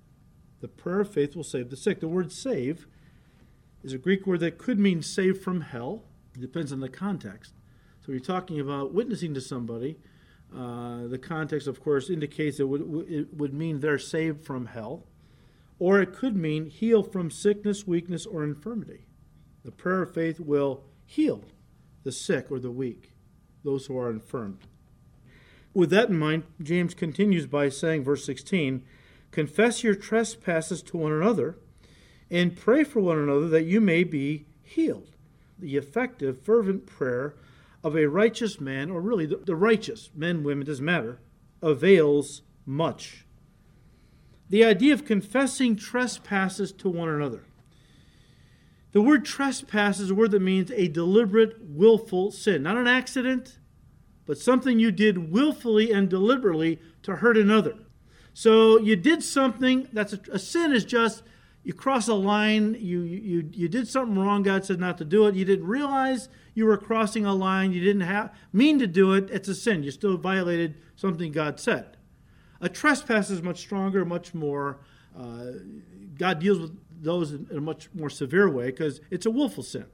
[0.62, 2.00] The prayer of faith will save the sick.
[2.00, 2.88] The word save
[3.86, 6.04] is a Greek word that could mean save from hell.
[6.34, 7.54] It depends on the context.
[8.04, 9.98] So you're talking about witnessing to somebody.
[10.56, 15.06] Uh, the context, of course, indicates it would, it would mean they're saved from hell.
[15.78, 19.06] Or it could mean heal from sickness, weakness, or infirmity.
[19.64, 21.44] The prayer of faith will heal
[22.04, 23.14] the sick or the weak,
[23.64, 24.60] those who are infirmed.
[25.76, 28.84] With that in mind, James continues by saying, verse 16,
[29.30, 31.60] Confess your trespasses to one another
[32.30, 35.12] and pray for one another that you may be healed.
[35.60, 37.36] The effective, fervent prayer
[37.84, 41.20] of a righteous man, or really the, the righteous, men, women, doesn't matter,
[41.62, 43.26] avails much.
[44.50, 47.44] The idea of confessing trespasses to one another.
[48.92, 52.64] The word trespass is a word that means a deliberate, willful sin.
[52.64, 53.60] Not an accident,
[54.26, 57.76] but something you did willfully and deliberately to hurt another.
[58.34, 61.24] So you did something that's a, a sin is just
[61.66, 65.26] you cross a line, you, you, you did something wrong, God said not to do
[65.26, 65.34] it.
[65.34, 69.32] You didn't realize you were crossing a line, you didn't have, mean to do it,
[69.32, 69.82] it's a sin.
[69.82, 71.98] You still violated something God said.
[72.62, 74.80] A trespass is much stronger, much more,
[75.20, 75.54] uh,
[76.16, 79.88] God deals with those in a much more severe way because it's a willful sin.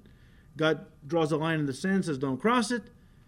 [0.58, 2.84] God draws a line in the sand, says, don't cross it.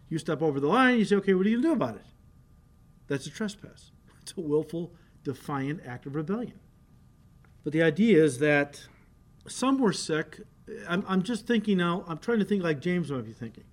[0.10, 1.96] You step over the line, you say, okay, what are you going to do about
[1.96, 2.06] it?
[3.08, 3.92] That's a trespass.
[4.22, 4.94] It's a willful,
[5.26, 6.58] defiant act of rebellion.
[7.64, 8.88] But the idea is that
[9.48, 10.42] some were sick.
[10.88, 13.64] I'm, I'm just thinking now, I'm trying to think like James might be thinking.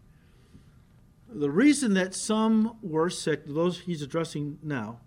[1.28, 5.00] The reason that some were sick, those he's addressing now,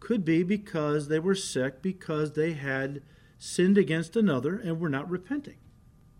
[0.00, 3.02] could be because they were sick because they had
[3.38, 5.56] sinned against another and were not repenting.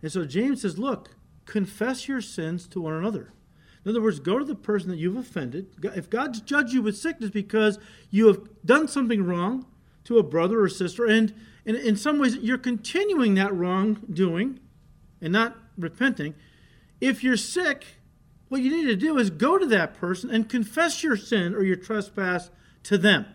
[0.00, 3.32] And so James says, look, confess your sins to one another.
[3.84, 5.66] In other words, go to the person that you've offended.
[5.82, 7.78] If God's judged you with sickness because
[8.10, 9.66] you have done something wrong
[10.04, 11.34] to a brother or sister, and,
[11.64, 14.58] in some ways you're continuing that wrongdoing
[15.20, 16.34] and not repenting,
[17.00, 17.86] if you're sick,
[18.48, 21.62] what you need to do is go to that person and confess your sin or
[21.62, 22.50] your trespass
[22.84, 23.26] to them.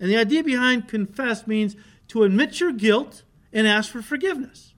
[0.00, 1.76] And the idea behind confess means
[2.08, 3.22] to admit your guilt
[3.52, 4.74] and ask for forgiveness.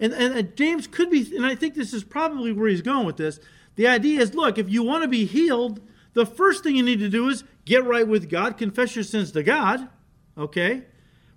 [0.00, 3.04] And, and, and, James could be, and I think this is probably where he's going
[3.04, 3.40] with this.
[3.76, 5.80] The idea is look, if you want to be healed,
[6.14, 9.32] the first thing you need to do is get right with God, confess your sins
[9.32, 9.88] to God,
[10.36, 10.84] okay?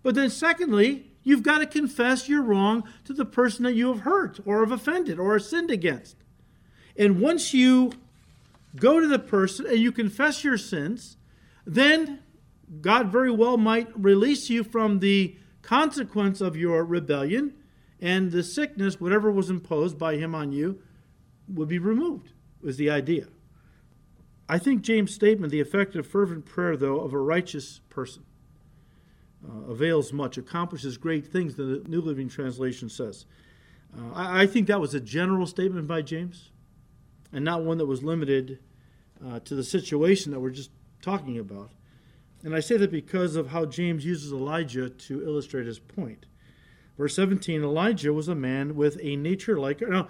[0.03, 4.01] But then, secondly, you've got to confess your wrong to the person that you have
[4.01, 6.15] hurt or have offended or sinned against.
[6.97, 7.93] And once you
[8.75, 11.17] go to the person and you confess your sins,
[11.65, 12.19] then
[12.79, 17.53] God very well might release you from the consequence of your rebellion,
[17.99, 20.81] and the sickness, whatever was imposed by Him on you,
[21.47, 22.31] would be removed,
[22.61, 23.27] was the idea.
[24.49, 28.23] I think James' statement, the effective, fervent prayer, though, of a righteous person,
[29.47, 33.25] uh, avails much, accomplishes great things, the New Living Translation says.
[33.97, 36.51] Uh, I, I, think that was a general statement by James,
[37.33, 38.59] and not one that was limited
[39.25, 40.71] uh, to the situation that we're just
[41.01, 41.71] talking about.
[42.43, 46.25] And I say that because of how James uses Elijah to illustrate his point.
[46.97, 49.81] Verse 17 Elijah was a man with a nature like.
[49.81, 50.07] Now,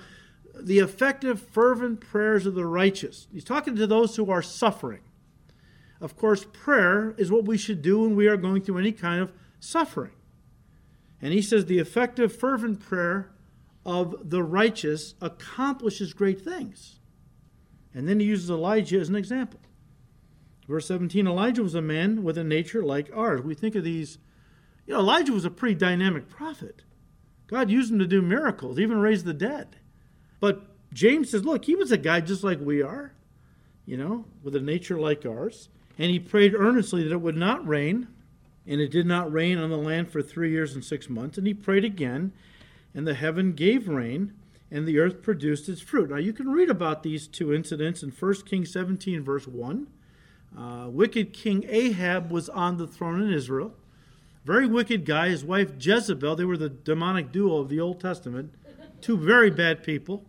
[0.60, 3.28] the effective, fervent prayers of the righteous.
[3.32, 5.02] He's talking to those who are suffering.
[6.02, 9.22] Of course, prayer is what we should do when we are going through any kind
[9.22, 10.12] of suffering.
[11.22, 13.32] And he says the effective, fervent prayer
[13.86, 17.00] of the righteous accomplishes great things.
[17.94, 19.60] And then he uses Elijah as an example.
[20.68, 23.42] Verse 17 Elijah was a man with a nature like ours.
[23.42, 24.18] We think of these,
[24.88, 26.84] you know, Elijah was a pretty dynamic prophet.
[27.48, 29.76] God used him to do miracles, even raise the dead.
[30.40, 33.14] But James says, look, he was a guy just like we are,
[33.86, 35.70] you know, with a nature like ours.
[35.98, 38.08] And he prayed earnestly that it would not rain.
[38.68, 41.38] And it did not rain on the land for three years and six months.
[41.38, 42.32] And he prayed again,
[42.94, 44.34] and the heaven gave rain,
[44.70, 46.12] and the earth produced its fruit.
[46.12, 49.88] Now you can read about these two incidents in 1 Kings 17, verse 1
[50.58, 53.74] uh, wicked King Ahab was on the throne in Israel.
[54.44, 55.30] very wicked guy.
[55.30, 58.54] His wife Jezebel, they were the demonic duo of the Old Testament.
[59.00, 60.26] Two very bad people.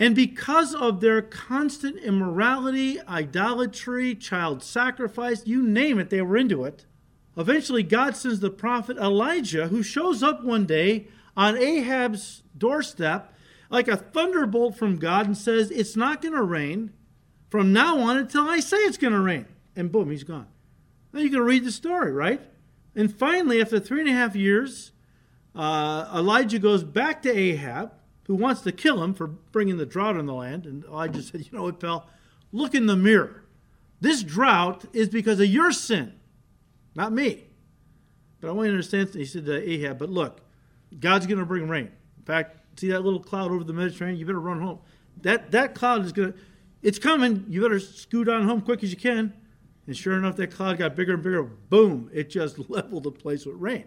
[0.00, 6.64] And because of their constant immorality, idolatry, child sacrifice, you name it, they were into
[6.64, 6.86] it.
[7.36, 13.34] Eventually, God sends the prophet Elijah, who shows up one day on Ahab's doorstep
[13.68, 16.94] like a thunderbolt from God and says, It's not going to rain
[17.50, 19.44] from now on until I say it's going to rain.
[19.76, 20.46] And boom, he's gone.
[21.12, 22.40] Now you can read the story, right?
[22.96, 24.92] And finally, after three and a half years,
[25.54, 27.92] uh, Elijah goes back to Ahab,
[28.30, 30.64] who wants to kill him for bringing the drought on the land.
[30.64, 32.08] And Elijah said, You know what, pal?
[32.52, 33.42] Look in the mirror.
[34.00, 36.12] This drought is because of your sin,
[36.94, 37.48] not me.
[38.40, 40.42] But I want you to understand, he said to Ahab, But look,
[41.00, 41.90] God's going to bring rain.
[42.18, 44.20] In fact, see that little cloud over the Mediterranean?
[44.20, 44.78] You better run home.
[45.22, 46.38] That, that cloud is going to,
[46.82, 47.46] it's coming.
[47.48, 49.34] You better scoot on home quick as you can.
[49.88, 51.42] And sure enough, that cloud got bigger and bigger.
[51.42, 53.86] Boom, it just leveled the place with rain.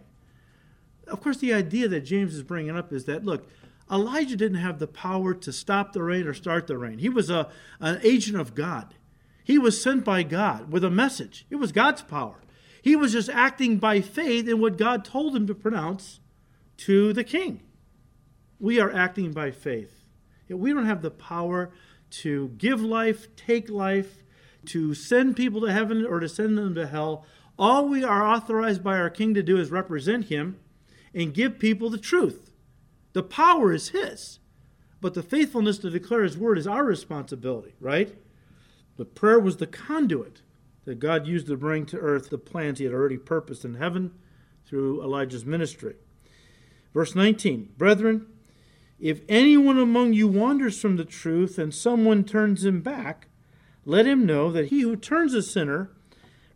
[1.07, 3.47] Of course, the idea that James is bringing up is that, look,
[3.91, 6.99] Elijah didn't have the power to stop the rain or start the rain.
[6.99, 8.95] He was a, an agent of God.
[9.43, 11.45] He was sent by God with a message.
[11.49, 12.41] It was God's power.
[12.81, 16.19] He was just acting by faith in what God told him to pronounce
[16.77, 17.61] to the king.
[18.59, 20.03] We are acting by faith.
[20.49, 21.71] We don't have the power
[22.21, 24.23] to give life, take life,
[24.65, 27.25] to send people to heaven or to send them to hell.
[27.57, 30.59] All we are authorized by our king to do is represent him
[31.13, 32.52] and give people the truth.
[33.13, 34.39] The power is his,
[34.99, 38.15] but the faithfulness to declare his word is our responsibility, right?
[38.97, 40.41] But prayer was the conduit
[40.85, 44.11] that God used to bring to earth the plans he had already purposed in heaven
[44.65, 45.95] through Elijah's ministry.
[46.93, 48.27] Verse 19 Brethren,
[48.99, 53.27] if anyone among you wanders from the truth and someone turns him back,
[53.85, 55.91] let him know that he who turns a sinner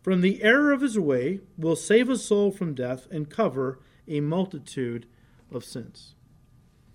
[0.02, 4.20] from the error of his way will save a soul from death and cover a
[4.20, 5.06] multitude
[5.52, 6.14] of sins.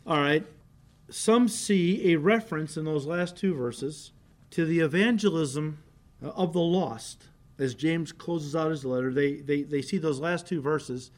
[0.05, 0.45] All right,
[1.09, 4.11] some see a reference in those last two verses
[4.49, 5.77] to the evangelism
[6.21, 7.27] of the lost.
[7.57, 11.11] As James closes out his letter, they, they, they see those last two verses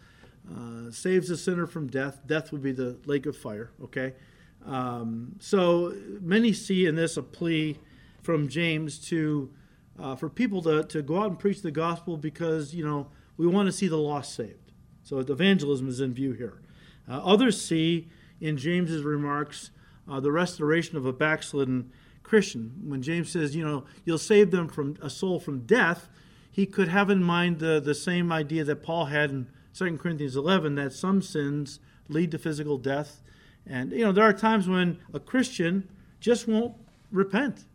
[0.55, 2.19] uh, saves a sinner from death.
[2.27, 4.13] Death would be the lake of fire, okay?
[4.63, 7.79] Um, so many see in this a plea
[8.21, 9.49] from James to
[9.97, 13.07] uh, for people to, to go out and preach the gospel because, you know,
[13.38, 14.73] we want to see the lost saved.
[15.03, 16.61] So evangelism is in view here.
[17.09, 18.09] Uh, others see
[18.39, 19.71] in James's remarks
[20.09, 21.91] uh, the restoration of a backslidden
[22.23, 22.73] Christian.
[22.83, 26.09] When James says, you know, you'll save them from a soul from death,
[26.51, 30.36] he could have in mind the, the same idea that Paul had in 2 Corinthians
[30.36, 33.21] 11 that some sins lead to physical death.
[33.67, 36.75] And, you know, there are times when a Christian just won't
[37.11, 37.65] repent.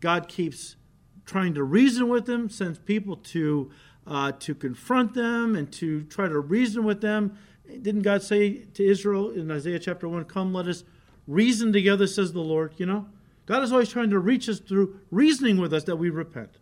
[0.00, 0.76] God keeps
[1.24, 3.70] trying to reason with them, sends people to,
[4.06, 7.36] uh, to confront them and to try to reason with them.
[7.68, 10.84] Didn't God say to Israel in Isaiah chapter 1, Come, let us
[11.26, 12.74] reason together, says the Lord?
[12.76, 13.06] You know,
[13.46, 16.58] God is always trying to reach us through reasoning with us that we repent.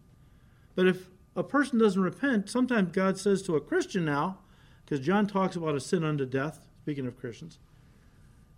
[0.74, 4.38] But if a person doesn't repent, sometimes God says to a Christian now,
[4.84, 7.58] because John talks about a sin unto death, speaking of Christians,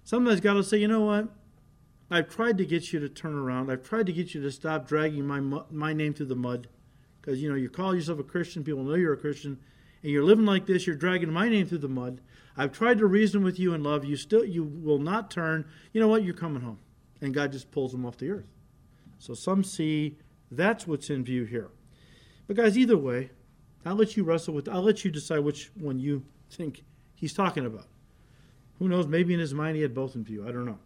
[0.05, 1.28] sometimes God will say, You know what?
[2.11, 3.70] I've tried to get you to turn around.
[3.70, 5.40] I've tried to get you to stop dragging my
[5.70, 6.68] my name through the mud,
[7.20, 8.64] because you know you call yourself a Christian.
[8.64, 9.59] People know you're a Christian,
[10.03, 10.86] and you're living like this.
[10.86, 12.20] You're dragging my name through the mud.
[12.57, 14.16] I've tried to reason with you in love you.
[14.16, 15.64] Still, you will not turn.
[15.92, 16.24] You know what?
[16.24, 16.80] You're coming home,
[17.20, 18.49] and God just pulls them off the earth.
[19.18, 20.18] So some see
[20.51, 21.70] that's what's in view here.
[22.46, 23.30] But guys, either way,
[23.84, 24.68] I'll let you wrestle with.
[24.68, 26.82] I'll let you decide which one you think
[27.14, 27.86] he's talking about.
[28.78, 29.07] Who knows?
[29.07, 30.46] Maybe in his mind he had both in view.
[30.46, 30.78] I don't know.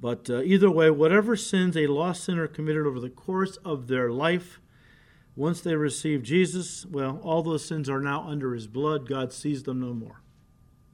[0.00, 4.10] But uh, either way, whatever sins a lost sinner committed over the course of their
[4.10, 4.60] life,
[5.36, 9.08] once they receive Jesus, well, all those sins are now under his blood.
[9.08, 10.20] God sees them no more.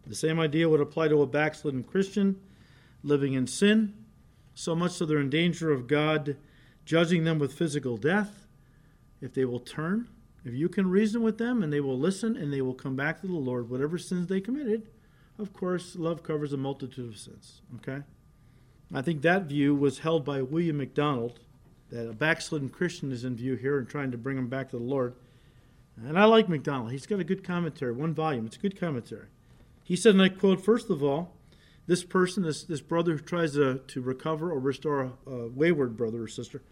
[0.06, 2.40] The same idea would apply to a backslidden Christian
[3.02, 3.94] living in sin,
[4.54, 6.36] so much so they're in danger of God
[6.84, 8.46] judging them with physical death
[9.20, 10.08] if they will turn.
[10.44, 13.20] If you can reason with them and they will listen and they will come back
[13.20, 14.88] to the Lord, whatever sins they committed,
[15.38, 17.60] of course, love covers a multitude of sins.
[17.76, 18.02] Okay?
[18.92, 21.40] I think that view was held by William MacDonald,
[21.90, 24.78] that a backslidden Christian is in view here and trying to bring him back to
[24.78, 25.14] the Lord.
[25.96, 26.92] And I like MacDonald.
[26.92, 28.46] He's got a good commentary, one volume.
[28.46, 29.26] It's a good commentary.
[29.84, 31.34] He said, and I quote, first of all,
[31.86, 35.96] this person, this, this brother who tries to, to recover or restore a, a wayward
[35.96, 36.62] brother or sister,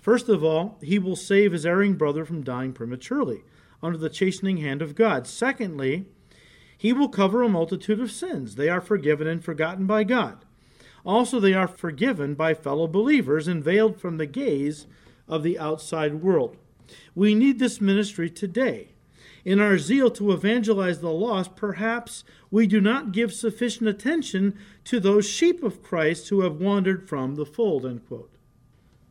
[0.00, 3.42] first of all, he will save his erring brother from dying prematurely
[3.82, 5.26] under the chastening hand of God.
[5.26, 6.04] Secondly,
[6.76, 8.56] he will cover a multitude of sins.
[8.56, 10.44] They are forgiven and forgotten by God.
[11.04, 14.86] Also, they are forgiven by fellow believers and veiled from the gaze
[15.28, 16.56] of the outside world.
[17.14, 18.88] We need this ministry today.
[19.44, 24.98] In our zeal to evangelize the lost, perhaps we do not give sufficient attention to
[24.98, 27.84] those sheep of Christ who have wandered from the fold.
[27.84, 28.30] End quote.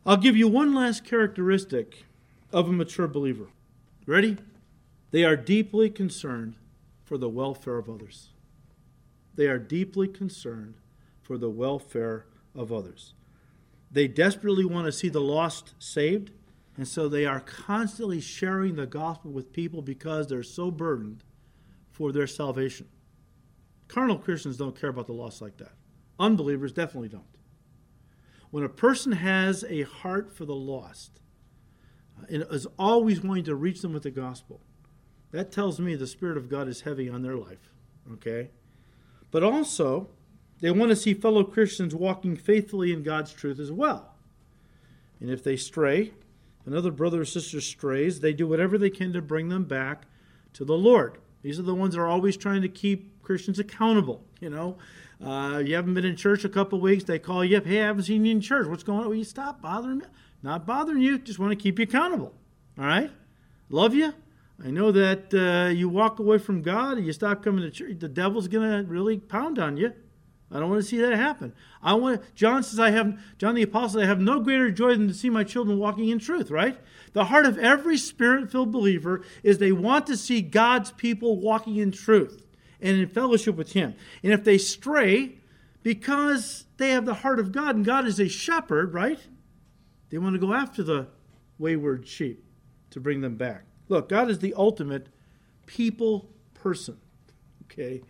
[0.04, 2.04] I'll give you one last characteristic
[2.52, 3.46] of a mature believer.
[4.06, 4.38] Ready?
[5.12, 6.56] They are deeply concerned
[7.04, 8.30] for the welfare of others.
[9.36, 10.74] They are deeply concerned
[11.24, 13.14] for the welfare of others.
[13.90, 16.30] They desperately want to see the lost saved,
[16.76, 21.24] and so they are constantly sharing the gospel with people because they're so burdened
[21.90, 22.88] for their salvation.
[23.88, 25.72] Carnal Christians don't care about the lost like that.
[26.18, 27.24] Unbelievers definitely don't.
[28.50, 31.20] When a person has a heart for the lost
[32.20, 34.60] uh, and is always wanting to reach them with the gospel,
[35.30, 37.72] that tells me the Spirit of God is heavy on their life.
[38.12, 38.50] Okay?
[39.30, 40.10] But also,
[40.60, 44.14] they want to see fellow Christians walking faithfully in God's truth as well.
[45.20, 46.12] And if they stray,
[46.66, 50.04] another brother or sister strays, they do whatever they can to bring them back
[50.54, 51.18] to the Lord.
[51.42, 54.24] These are the ones that are always trying to keep Christians accountable.
[54.40, 54.76] You know,
[55.24, 57.66] uh, you haven't been in church a couple weeks, they call you up.
[57.66, 58.66] Hey, I haven't seen you in church.
[58.66, 59.06] What's going on?
[59.06, 60.04] Well, you stop bothering me.
[60.42, 61.18] Not bothering you.
[61.18, 62.34] Just want to keep you accountable.
[62.78, 63.10] All right.
[63.70, 64.12] Love you.
[64.62, 67.98] I know that uh, you walk away from God and you stop coming to church,
[67.98, 69.92] the devil's going to really pound on you.
[70.54, 71.52] I don't want to see that happen.
[71.82, 75.08] I want John says I have John the apostle I have no greater joy than
[75.08, 76.78] to see my children walking in truth, right?
[77.12, 81.90] The heart of every spirit-filled believer is they want to see God's people walking in
[81.90, 82.46] truth
[82.80, 83.94] and in fellowship with him.
[84.22, 85.40] And if they stray
[85.82, 89.18] because they have the heart of God and God is a shepherd, right?
[90.10, 91.08] They want to go after the
[91.58, 92.44] wayward sheep
[92.90, 93.64] to bring them back.
[93.88, 95.08] Look, God is the ultimate
[95.66, 96.98] people person.
[97.64, 98.02] Okay?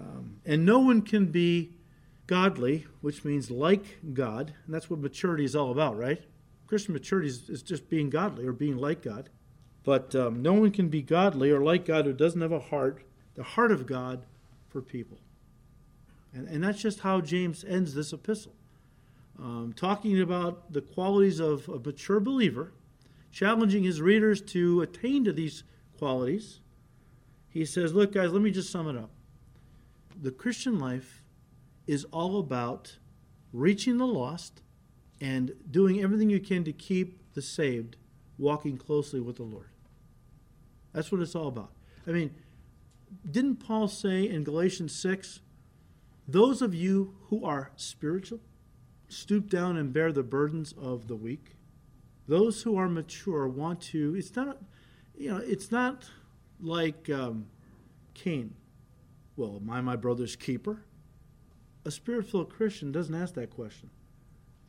[0.00, 1.74] Um, and no one can be
[2.26, 4.54] godly, which means like God.
[4.64, 6.22] And that's what maturity is all about, right?
[6.66, 9.28] Christian maturity is, is just being godly or being like God.
[9.82, 13.02] But um, no one can be godly or like God who doesn't have a heart,
[13.34, 14.24] the heart of God
[14.68, 15.18] for people.
[16.32, 18.54] And, and that's just how James ends this epistle.
[19.38, 22.72] Um, talking about the qualities of a mature believer
[23.32, 25.62] challenging his readers to attain to these
[25.98, 26.60] qualities,
[27.48, 29.10] he says, Look, guys, let me just sum it up.
[30.20, 31.22] The Christian life
[31.86, 32.98] is all about
[33.52, 34.62] reaching the lost
[35.20, 37.96] and doing everything you can to keep the saved
[38.38, 39.70] walking closely with the Lord.
[40.92, 41.72] That's what it's all about.
[42.06, 42.34] I mean,
[43.28, 45.40] didn't Paul say in Galatians 6,
[46.28, 48.40] those of you who are spiritual,
[49.08, 51.56] stoop down and bear the burdens of the weak?
[52.30, 54.58] those who are mature want to it's not
[55.18, 56.08] you know it's not
[56.60, 57.46] like um,
[58.14, 58.54] cain
[59.36, 60.84] well am i my brother's keeper
[61.84, 63.90] a spirit-filled christian doesn't ask that question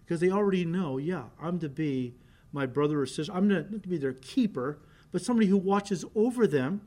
[0.04, 2.16] because they already know yeah i'm to be
[2.52, 4.80] my brother or sister i'm not to be their keeper
[5.12, 6.82] but somebody who watches over them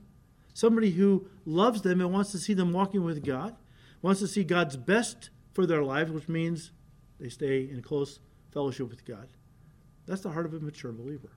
[0.53, 3.55] somebody who loves them and wants to see them walking with god
[4.03, 6.73] wants to see god's best for their lives which means
[7.19, 8.21] they stay in close
[8.53, 9.29] fellowship with god
[10.07, 11.31] that's the heart of a mature believer.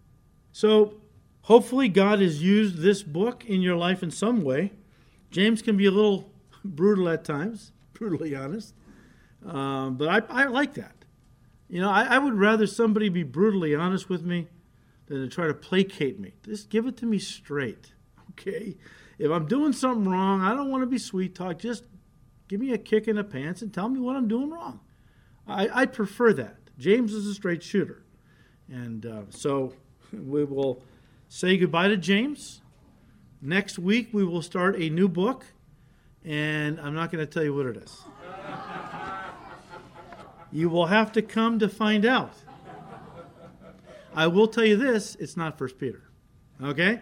[0.52, 0.96] So,
[1.44, 4.74] hopefully, God has used this book in your life in some way.
[5.32, 6.32] James can be a little
[6.64, 8.74] brutal at times, brutally honest.
[9.46, 11.06] Um, but I, I, like that.
[11.70, 14.48] You know, I, I, would rather somebody be brutally honest with me
[15.06, 16.34] than to try to placate me.
[16.44, 17.94] Just give it to me straight,
[18.32, 18.78] okay?
[19.20, 21.60] If I'm doing something wrong, I don't want to be sweet talk.
[21.60, 21.86] Just
[22.48, 24.80] give me a kick in the pants and tell me what I'm doing wrong.
[25.48, 26.58] I, I prefer that.
[26.78, 28.04] James is a straight shooter.
[28.70, 29.74] And uh, so
[30.14, 30.84] we will
[31.30, 32.62] say goodbye to James.
[33.42, 35.46] Next week, we will start a new book,
[36.26, 38.02] and I'm not going to tell you what it is.
[40.52, 42.34] you will have to come to find out.
[44.16, 46.02] I will tell you this it's not First Peter.
[46.64, 47.00] Okay?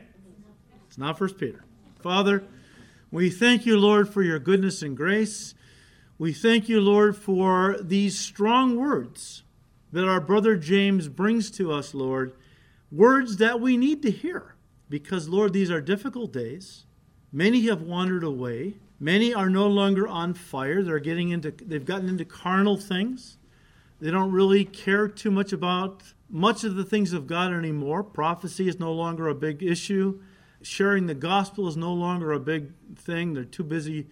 [0.88, 1.64] It's not First Peter.
[2.02, 2.44] Father,
[3.12, 5.54] we thank you, Lord, for your goodness and grace.
[6.18, 9.44] We thank you, Lord, for these strong words
[9.94, 12.34] that our brother James brings to us, Lord,
[12.92, 14.55] words that we need to hear.
[14.90, 16.86] Because, Lord, these are difficult days.
[17.32, 18.76] Many have wandered away.
[19.00, 20.82] Many are no longer on fire.
[20.82, 23.38] They're getting into they've gotten into carnal things.
[24.00, 28.04] They don't really care too much about much of the things of God anymore.
[28.04, 30.22] Prophecy is no longer a big issue.
[30.62, 33.34] Sharing the gospel is no longer a big thing.
[33.34, 34.08] They're too busy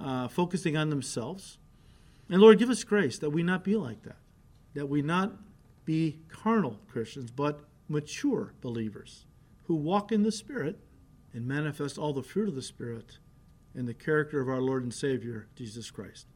[0.00, 1.58] uh, focusing on themselves.
[2.30, 4.16] And Lord, give us grace that we not be like that
[4.74, 5.32] that we not
[5.84, 9.24] be carnal Christians, but mature believers
[9.68, 10.80] who walk in the Spirit
[11.32, 13.18] and manifest all the fruit of the Spirit
[13.74, 16.26] in the character of our Lord and Savior, Jesus Christ.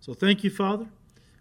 [0.00, 0.86] So thank you, Father.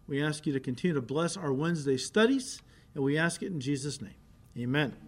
[0.08, 2.62] We ask you to continue to bless our Wednesday studies,
[2.96, 4.16] and we ask it in Jesus' name.
[4.58, 4.96] Amen.